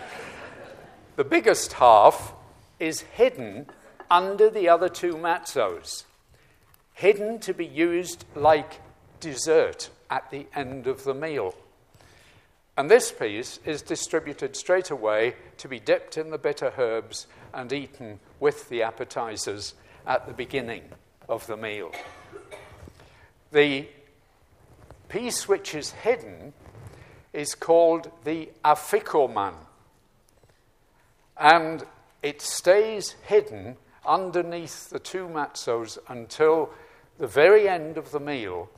the 1.16 1.24
biggest 1.24 1.74
half 1.74 2.32
is 2.78 3.00
hidden 3.00 3.66
under 4.08 4.48
the 4.48 4.68
other 4.68 4.88
two 4.88 5.14
matzos, 5.14 6.04
hidden 6.94 7.38
to 7.40 7.52
be 7.52 7.66
used 7.66 8.24
like 8.34 8.80
dessert 9.18 9.90
at 10.08 10.30
the 10.30 10.46
end 10.54 10.86
of 10.86 11.04
the 11.04 11.14
meal. 11.14 11.54
And 12.76 12.90
this 12.90 13.10
piece 13.10 13.58
is 13.64 13.80
distributed 13.80 14.54
straight 14.54 14.90
away 14.90 15.34
to 15.58 15.68
be 15.68 15.80
dipped 15.80 16.18
in 16.18 16.30
the 16.30 16.38
bitter 16.38 16.72
herbs 16.76 17.26
and 17.54 17.72
eaten 17.72 18.20
with 18.38 18.68
the 18.68 18.82
appetizers 18.82 19.74
at 20.06 20.26
the 20.26 20.34
beginning 20.34 20.82
of 21.26 21.46
the 21.46 21.56
meal. 21.56 21.90
The 23.50 23.88
piece 25.08 25.48
which 25.48 25.74
is 25.74 25.92
hidden 25.92 26.52
is 27.32 27.54
called 27.54 28.10
the 28.24 28.50
afikoman. 28.62 29.54
And 31.38 31.84
it 32.22 32.42
stays 32.42 33.16
hidden 33.26 33.76
underneath 34.04 34.90
the 34.90 34.98
two 34.98 35.28
matzos 35.28 35.96
until 36.08 36.70
the 37.18 37.26
very 37.26 37.68
end 37.68 37.96
of 37.96 38.10
the 38.10 38.20
meal, 38.20 38.68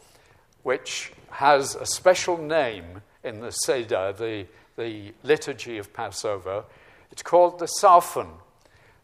which 0.62 1.12
has 1.30 1.74
a 1.74 1.86
special 1.86 2.36
name 2.36 3.02
in 3.28 3.40
the 3.40 3.52
Seder, 3.52 4.12
the, 4.12 4.46
the 4.76 5.12
liturgy 5.22 5.78
of 5.78 5.92
Passover. 5.92 6.64
It's 7.12 7.22
called 7.22 7.58
the 7.58 7.68
Tzafun, 7.80 8.28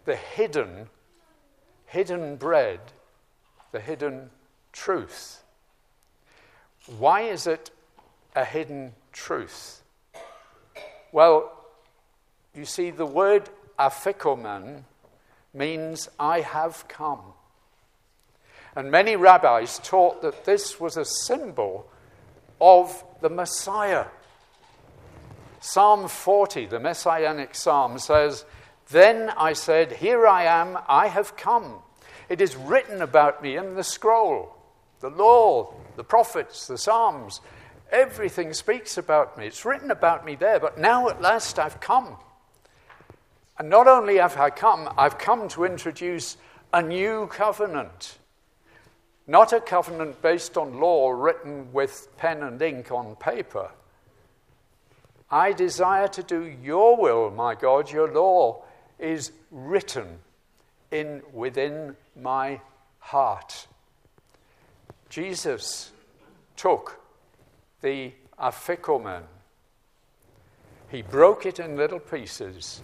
the 0.04 0.16
hidden, 0.16 0.88
hidden 1.86 2.36
bread, 2.36 2.80
the 3.70 3.80
hidden 3.80 4.30
truth. 4.72 5.42
Why 6.98 7.22
is 7.22 7.46
it 7.46 7.70
a 8.34 8.44
hidden 8.44 8.94
truth? 9.12 9.82
Well, 11.12 11.52
you 12.54 12.64
see, 12.64 12.90
the 12.90 13.06
word 13.06 13.48
afikoman 13.78 14.84
means 15.52 16.08
I 16.18 16.40
have 16.40 16.86
come. 16.88 17.20
And 18.76 18.90
many 18.90 19.14
rabbis 19.14 19.78
taught 19.78 20.22
that 20.22 20.44
this 20.44 20.80
was 20.80 20.96
a 20.96 21.04
symbol 21.04 21.88
of 22.60 23.04
the 23.20 23.30
Messiah. 23.30 24.06
Psalm 25.60 26.08
40, 26.08 26.66
the 26.66 26.78
messianic 26.78 27.54
psalm, 27.54 27.98
says, 27.98 28.44
Then 28.90 29.30
I 29.30 29.54
said, 29.54 29.92
Here 29.92 30.26
I 30.26 30.44
am, 30.44 30.78
I 30.86 31.06
have 31.06 31.38
come. 31.38 31.76
It 32.28 32.42
is 32.42 32.54
written 32.54 33.00
about 33.00 33.42
me 33.42 33.56
in 33.56 33.74
the 33.74 33.82
scroll. 33.82 34.54
The 35.00 35.08
law, 35.08 35.72
the 35.96 36.04
prophets, 36.04 36.66
the 36.66 36.76
psalms, 36.76 37.40
everything 37.90 38.52
speaks 38.52 38.98
about 38.98 39.38
me. 39.38 39.46
It's 39.46 39.64
written 39.64 39.90
about 39.90 40.26
me 40.26 40.34
there, 40.34 40.60
but 40.60 40.78
now 40.78 41.08
at 41.08 41.22
last 41.22 41.58
I've 41.58 41.80
come. 41.80 42.16
And 43.58 43.70
not 43.70 43.86
only 43.86 44.16
have 44.16 44.36
I 44.36 44.50
come, 44.50 44.92
I've 44.98 45.16
come 45.16 45.48
to 45.48 45.64
introduce 45.64 46.36
a 46.74 46.82
new 46.82 47.26
covenant. 47.28 48.18
Not 49.26 49.52
a 49.52 49.60
covenant 49.60 50.20
based 50.20 50.56
on 50.56 50.80
law 50.80 51.10
written 51.10 51.72
with 51.72 52.08
pen 52.16 52.42
and 52.42 52.60
ink 52.60 52.90
on 52.90 53.16
paper. 53.16 53.70
I 55.30 55.52
desire 55.52 56.08
to 56.08 56.22
do 56.22 56.42
your 56.42 56.96
will, 56.96 57.30
my 57.30 57.54
God. 57.54 57.90
Your 57.90 58.12
law 58.12 58.64
is 58.98 59.32
written 59.50 60.18
in 60.90 61.22
within 61.32 61.96
my 62.20 62.60
heart. 62.98 63.66
Jesus 65.08 65.90
took 66.56 67.00
the 67.80 68.12
afikomen. 68.38 69.22
He 70.88 71.02
broke 71.02 71.46
it 71.46 71.58
in 71.58 71.76
little 71.76 71.98
pieces 71.98 72.82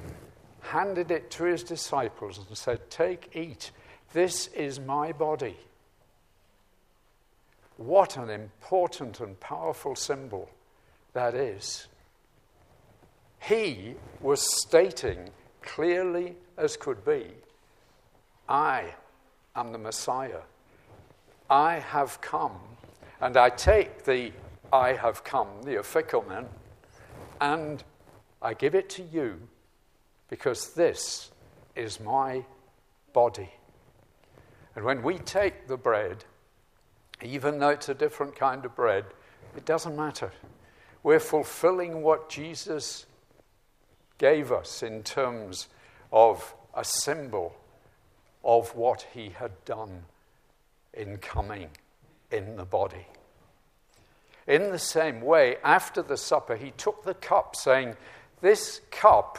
handed 0.61 1.11
it 1.11 1.31
to 1.33 1.45
his 1.45 1.63
disciples 1.63 2.39
and 2.39 2.57
said, 2.57 2.91
Take, 2.91 3.31
eat. 3.35 3.71
This 4.13 4.49
is 4.49 4.81
my 4.81 5.13
body. 5.13 5.57
What 7.81 8.19
an 8.19 8.29
important 8.29 9.21
and 9.21 9.41
powerful 9.41 9.97
symbol 9.97 10.51
that 11.15 11.35
is. 11.35 11.87
He 13.41 13.95
was 14.21 14.43
stating 14.61 15.31
clearly 15.63 16.37
as 16.59 16.77
could 16.77 17.03
be 17.07 17.29
I 18.47 18.93
am 19.57 19.73
the 19.73 19.79
Messiah. 19.79 20.43
I 21.49 21.79
have 21.79 22.21
come. 22.21 22.61
And 23.19 23.39
I 23.39 23.49
take 23.49 24.05
the 24.05 24.33
I 24.71 24.93
have 24.93 25.25
come, 25.25 25.49
the 25.63 25.77
afikomen, 25.77 26.49
and 27.41 27.83
I 28.43 28.53
give 28.53 28.75
it 28.75 28.91
to 28.91 29.03
you 29.05 29.41
because 30.29 30.75
this 30.75 31.31
is 31.75 31.99
my 31.99 32.45
body. 33.15 33.55
And 34.77 34.85
when 34.85 35.03
we 35.03 35.17
take 35.17 35.67
the 35.67 35.79
bread, 35.79 36.27
even 37.23 37.59
though 37.59 37.71
it's 37.71 37.89
a 37.89 37.95
different 37.95 38.37
kind 38.37 38.65
of 38.65 38.75
bread, 38.75 39.05
it 39.57 39.65
doesn't 39.65 39.97
matter. 39.97 40.33
We're 41.03 41.21
fulfilling 41.21 42.03
what 42.03 42.29
Jesus 42.29 43.07
gave 44.19 44.53
us 44.53 44.83
in 44.83 45.03
terms 45.03 45.69
of 46.13 46.55
a 46.75 46.85
symbol 46.85 47.57
of 48.45 48.75
what 48.75 49.07
he 49.15 49.31
had 49.31 49.53
done 49.65 50.03
in 50.93 51.19
coming 51.19 51.71
in 52.31 52.57
the 52.57 52.65
body. 52.65 53.07
In 54.47 54.71
the 54.71 54.79
same 54.79 55.21
way, 55.21 55.57
after 55.63 56.03
the 56.03 56.17
supper, 56.17 56.57
he 56.57 56.73
took 56.73 57.05
the 57.05 57.15
cup, 57.15 57.55
saying, 57.55 57.97
This 58.41 58.81
cup 58.91 59.39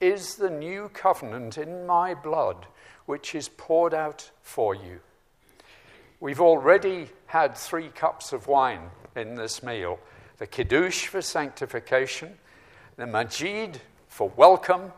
is 0.00 0.36
the 0.36 0.50
new 0.50 0.88
covenant 0.90 1.58
in 1.58 1.86
my 1.86 2.14
blood, 2.14 2.66
which 3.06 3.34
is 3.34 3.48
poured 3.48 3.94
out 3.94 4.30
for 4.42 4.74
you. 4.74 5.00
We've 6.24 6.40
already 6.40 7.10
had 7.26 7.54
three 7.54 7.90
cups 7.90 8.32
of 8.32 8.46
wine 8.46 8.88
in 9.14 9.34
this 9.34 9.62
meal 9.62 9.98
the 10.38 10.46
Kiddush 10.46 11.06
for 11.06 11.20
sanctification, 11.20 12.38
the 12.96 13.06
Maggid 13.06 13.78
for 14.08 14.32
welcome, 14.34 14.90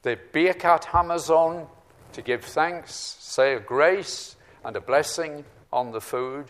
the 0.00 0.18
Birkat 0.32 0.84
Hamazon 0.84 1.68
to 2.14 2.22
give 2.22 2.42
thanks, 2.42 2.94
say 3.20 3.52
a 3.52 3.60
grace 3.60 4.36
and 4.64 4.76
a 4.76 4.80
blessing 4.80 5.44
on 5.74 5.90
the 5.90 6.00
food. 6.00 6.46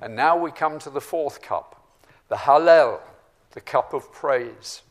And 0.00 0.14
now 0.14 0.36
we 0.36 0.52
come 0.52 0.78
to 0.78 0.90
the 0.90 1.00
fourth 1.00 1.42
cup, 1.42 1.84
the 2.28 2.36
Hallel, 2.36 3.00
the 3.50 3.60
cup 3.60 3.94
of 3.94 4.12
praise. 4.12 4.82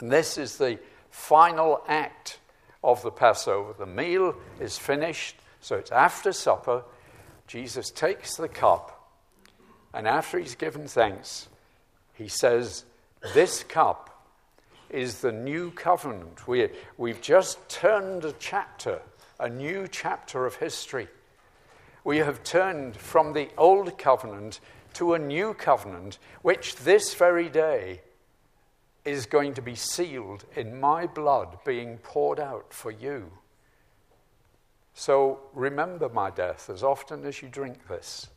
And 0.00 0.10
this 0.10 0.38
is 0.38 0.58
the 0.58 0.80
final 1.10 1.84
act 1.86 2.40
of 2.82 3.00
the 3.02 3.12
Passover. 3.12 3.74
The 3.78 3.86
meal 3.86 4.34
is 4.58 4.76
finished, 4.76 5.36
so 5.60 5.76
it's 5.76 5.92
after 5.92 6.32
supper. 6.32 6.82
Jesus 7.46 7.90
takes 7.90 8.36
the 8.36 8.48
cup, 8.48 9.10
and 9.94 10.08
after 10.08 10.38
he's 10.38 10.54
given 10.54 10.88
thanks, 10.88 11.48
he 12.14 12.28
says, 12.28 12.84
This 13.34 13.62
cup 13.62 14.24
is 14.90 15.20
the 15.20 15.32
new 15.32 15.70
covenant. 15.70 16.46
We, 16.48 16.68
we've 16.96 17.20
just 17.20 17.68
turned 17.68 18.24
a 18.24 18.32
chapter, 18.32 19.00
a 19.38 19.48
new 19.48 19.88
chapter 19.88 20.46
of 20.46 20.56
history. 20.56 21.08
We 22.04 22.18
have 22.18 22.44
turned 22.44 22.96
from 22.96 23.32
the 23.32 23.48
old 23.58 23.98
covenant 23.98 24.60
to 24.94 25.14
a 25.14 25.18
new 25.18 25.54
covenant, 25.54 26.18
which 26.42 26.76
this 26.76 27.14
very 27.14 27.48
day 27.48 28.00
is 29.04 29.26
going 29.26 29.54
to 29.54 29.62
be 29.62 29.74
sealed 29.74 30.44
in 30.54 30.80
my 30.80 31.06
blood 31.06 31.58
being 31.64 31.98
poured 31.98 32.40
out 32.40 32.72
for 32.72 32.90
you. 32.90 33.30
So 34.98 35.40
remember 35.52 36.08
my 36.08 36.30
death 36.30 36.70
as 36.70 36.82
often 36.82 37.26
as 37.26 37.42
you 37.42 37.48
drink 37.50 37.86
this, 37.86 38.28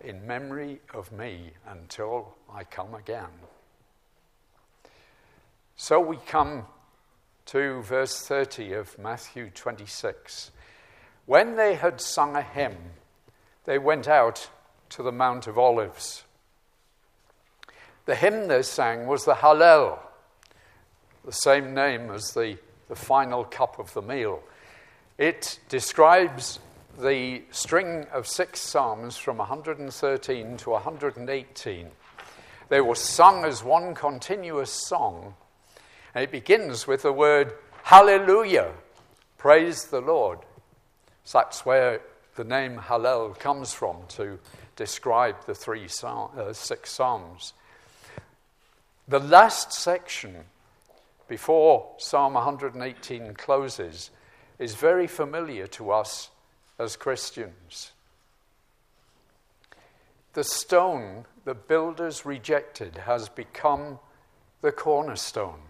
in 0.00 0.26
memory 0.26 0.80
of 0.92 1.12
me 1.12 1.52
until 1.64 2.34
I 2.52 2.64
come 2.64 2.92
again. 2.92 3.30
So 5.76 6.00
we 6.00 6.16
come 6.16 6.64
to 7.46 7.82
verse 7.82 8.26
30 8.26 8.72
of 8.72 8.98
Matthew 8.98 9.50
26. 9.50 10.50
When 11.24 11.54
they 11.54 11.76
had 11.76 12.00
sung 12.00 12.34
a 12.34 12.42
hymn, 12.42 12.76
they 13.64 13.78
went 13.78 14.08
out 14.08 14.50
to 14.90 15.04
the 15.04 15.12
Mount 15.12 15.46
of 15.46 15.56
Olives. 15.56 16.24
The 18.06 18.16
hymn 18.16 18.48
they 18.48 18.62
sang 18.62 19.06
was 19.06 19.24
the 19.24 19.34
Hallel, 19.34 20.00
the 21.24 21.30
same 21.30 21.74
name 21.74 22.10
as 22.10 22.24
the, 22.34 22.58
the 22.88 22.96
final 22.96 23.44
cup 23.44 23.78
of 23.78 23.94
the 23.94 24.02
meal. 24.02 24.42
It 25.18 25.60
describes 25.70 26.58
the 26.98 27.42
string 27.50 28.06
of 28.12 28.26
six 28.26 28.60
psalms 28.60 29.16
from 29.16 29.38
113 29.38 30.56
to 30.58 30.70
118. 30.70 31.88
They 32.68 32.80
were 32.82 32.94
sung 32.94 33.44
as 33.44 33.64
one 33.64 33.94
continuous 33.94 34.70
song, 34.70 35.34
and 36.14 36.22
it 36.22 36.30
begins 36.30 36.86
with 36.86 37.02
the 37.02 37.12
word 37.12 37.54
Hallelujah, 37.84 38.72
praise 39.38 39.84
the 39.84 40.00
Lord. 40.00 40.40
So 41.24 41.38
That's 41.38 41.64
where 41.64 42.02
the 42.34 42.44
name 42.44 42.76
Hallel 42.76 43.38
comes 43.38 43.72
from 43.72 43.96
to 44.08 44.38
describe 44.74 45.46
the 45.46 45.54
three 45.54 45.88
uh, 46.02 46.52
six 46.52 46.90
psalms. 46.90 47.54
The 49.08 49.20
last 49.20 49.72
section 49.72 50.44
before 51.26 51.86
Psalm 51.96 52.34
118 52.34 53.34
closes 53.34 54.10
is 54.58 54.74
very 54.74 55.06
familiar 55.06 55.66
to 55.66 55.90
us 55.90 56.30
as 56.78 56.96
Christians. 56.96 57.92
The 60.32 60.44
stone 60.44 61.24
the 61.46 61.54
builders 61.54 62.26
rejected 62.26 62.96
has 62.96 63.28
become 63.28 63.98
the 64.60 64.72
cornerstone. 64.72 65.60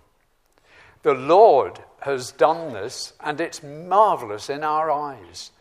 The 1.03 1.14
Lord 1.14 1.78
has 2.01 2.32
done 2.32 2.72
this, 2.72 3.12
and 3.20 3.41
it's 3.41 3.62
marvelous 3.62 4.49
in 4.49 4.64
our 4.64 4.91
eyes. 4.91 5.53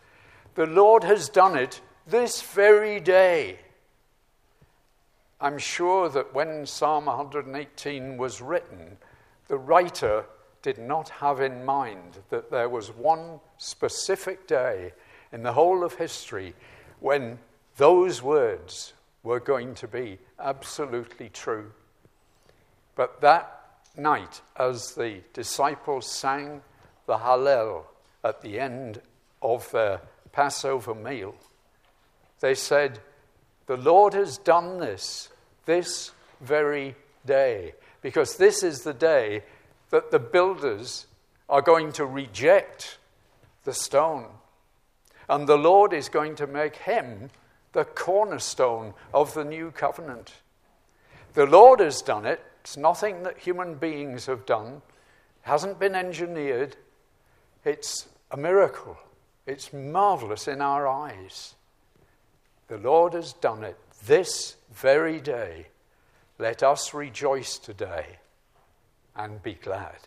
The 0.56 0.66
Lord 0.66 1.04
has 1.04 1.28
done 1.28 1.56
it 1.58 1.82
this 2.08 2.42
very 2.42 3.00
day. 3.00 3.60
I'm 5.42 5.58
sure 5.58 6.08
that 6.10 6.34
when 6.34 6.66
Psalm 6.66 7.06
118 7.06 8.18
was 8.18 8.42
written, 8.42 8.98
the 9.50 9.58
writer 9.58 10.26
did 10.66 10.80
not 10.80 11.10
have 11.10 11.42
in 11.42 11.64
mind 11.64 12.18
that 12.32 12.50
there 12.50 12.68
was 12.68 12.90
one 12.90 13.40
specific 13.60 14.48
day 14.48 14.94
in 15.32 15.44
the 15.44 15.54
whole 15.54 15.84
of 15.84 15.94
history 15.94 16.56
when 17.00 17.38
those 17.78 18.24
words 18.24 18.94
were 19.22 19.40
going 19.40 19.76
to 19.76 19.88
be 19.88 20.18
absolutely 20.40 21.30
true. 21.30 21.72
But 22.96 23.22
that 23.22 23.62
night, 23.96 24.42
as 24.58 24.96
the 24.96 25.22
disciples 25.34 26.12
sang 26.12 26.64
the 27.06 27.20
Hallel 27.20 27.84
at 28.24 28.42
the 28.42 28.60
end 28.60 29.04
of 29.44 29.70
their 29.70 30.02
Passover 30.32 30.96
meal, 30.96 31.36
they 32.40 32.56
said, 32.56 32.98
The 33.68 33.78
Lord 33.78 34.16
has 34.16 34.40
done 34.40 34.80
this 34.80 35.30
this 35.68 36.12
very 36.42 36.96
day, 37.24 37.76
because 38.02 38.38
this 38.38 38.64
is 38.64 38.82
the 38.82 38.96
day 38.96 39.44
that 39.96 40.12
the 40.12 40.20
builders 40.20 41.08
are 41.48 41.62
going 41.62 41.90
to 41.94 42.06
reject 42.06 42.98
the 43.64 43.74
stone. 43.74 44.26
And 45.30 45.48
the 45.48 45.58
Lord 45.58 45.94
is 45.94 46.10
going 46.10 46.36
to 46.36 46.48
make 46.48 46.76
him 46.76 47.30
the 47.72 47.86
cornerstone 47.86 48.94
of 49.14 49.34
the 49.34 49.46
new 49.46 49.72
covenant. 49.72 50.34
The 51.34 51.46
Lord 51.46 51.80
has 51.80 52.02
done 52.02 52.26
it. 52.26 52.44
It's 52.60 52.76
nothing 52.76 53.24
that 53.24 53.38
human 53.38 53.76
beings 53.76 54.26
have 54.26 54.46
done, 54.46 54.82
it 54.82 54.82
hasn't 55.44 55.80
been 55.80 55.96
engineered. 55.96 56.76
It's 57.64 58.10
a 58.32 58.36
miracle. 58.36 58.98
It's 59.46 59.72
marvelous 59.72 60.46
in 60.50 60.60
our 60.60 60.90
eyes. 60.90 61.56
The 62.68 62.80
Lord 62.80 63.14
has 63.14 63.32
done 63.32 63.64
it 63.64 63.78
this 64.06 64.58
very 64.74 65.22
day. 65.22 65.68
Let 66.38 66.64
us 66.64 66.94
rejoice 66.94 67.58
today 67.58 68.18
and 69.16 69.42
be 69.44 69.54
glad. 69.54 69.98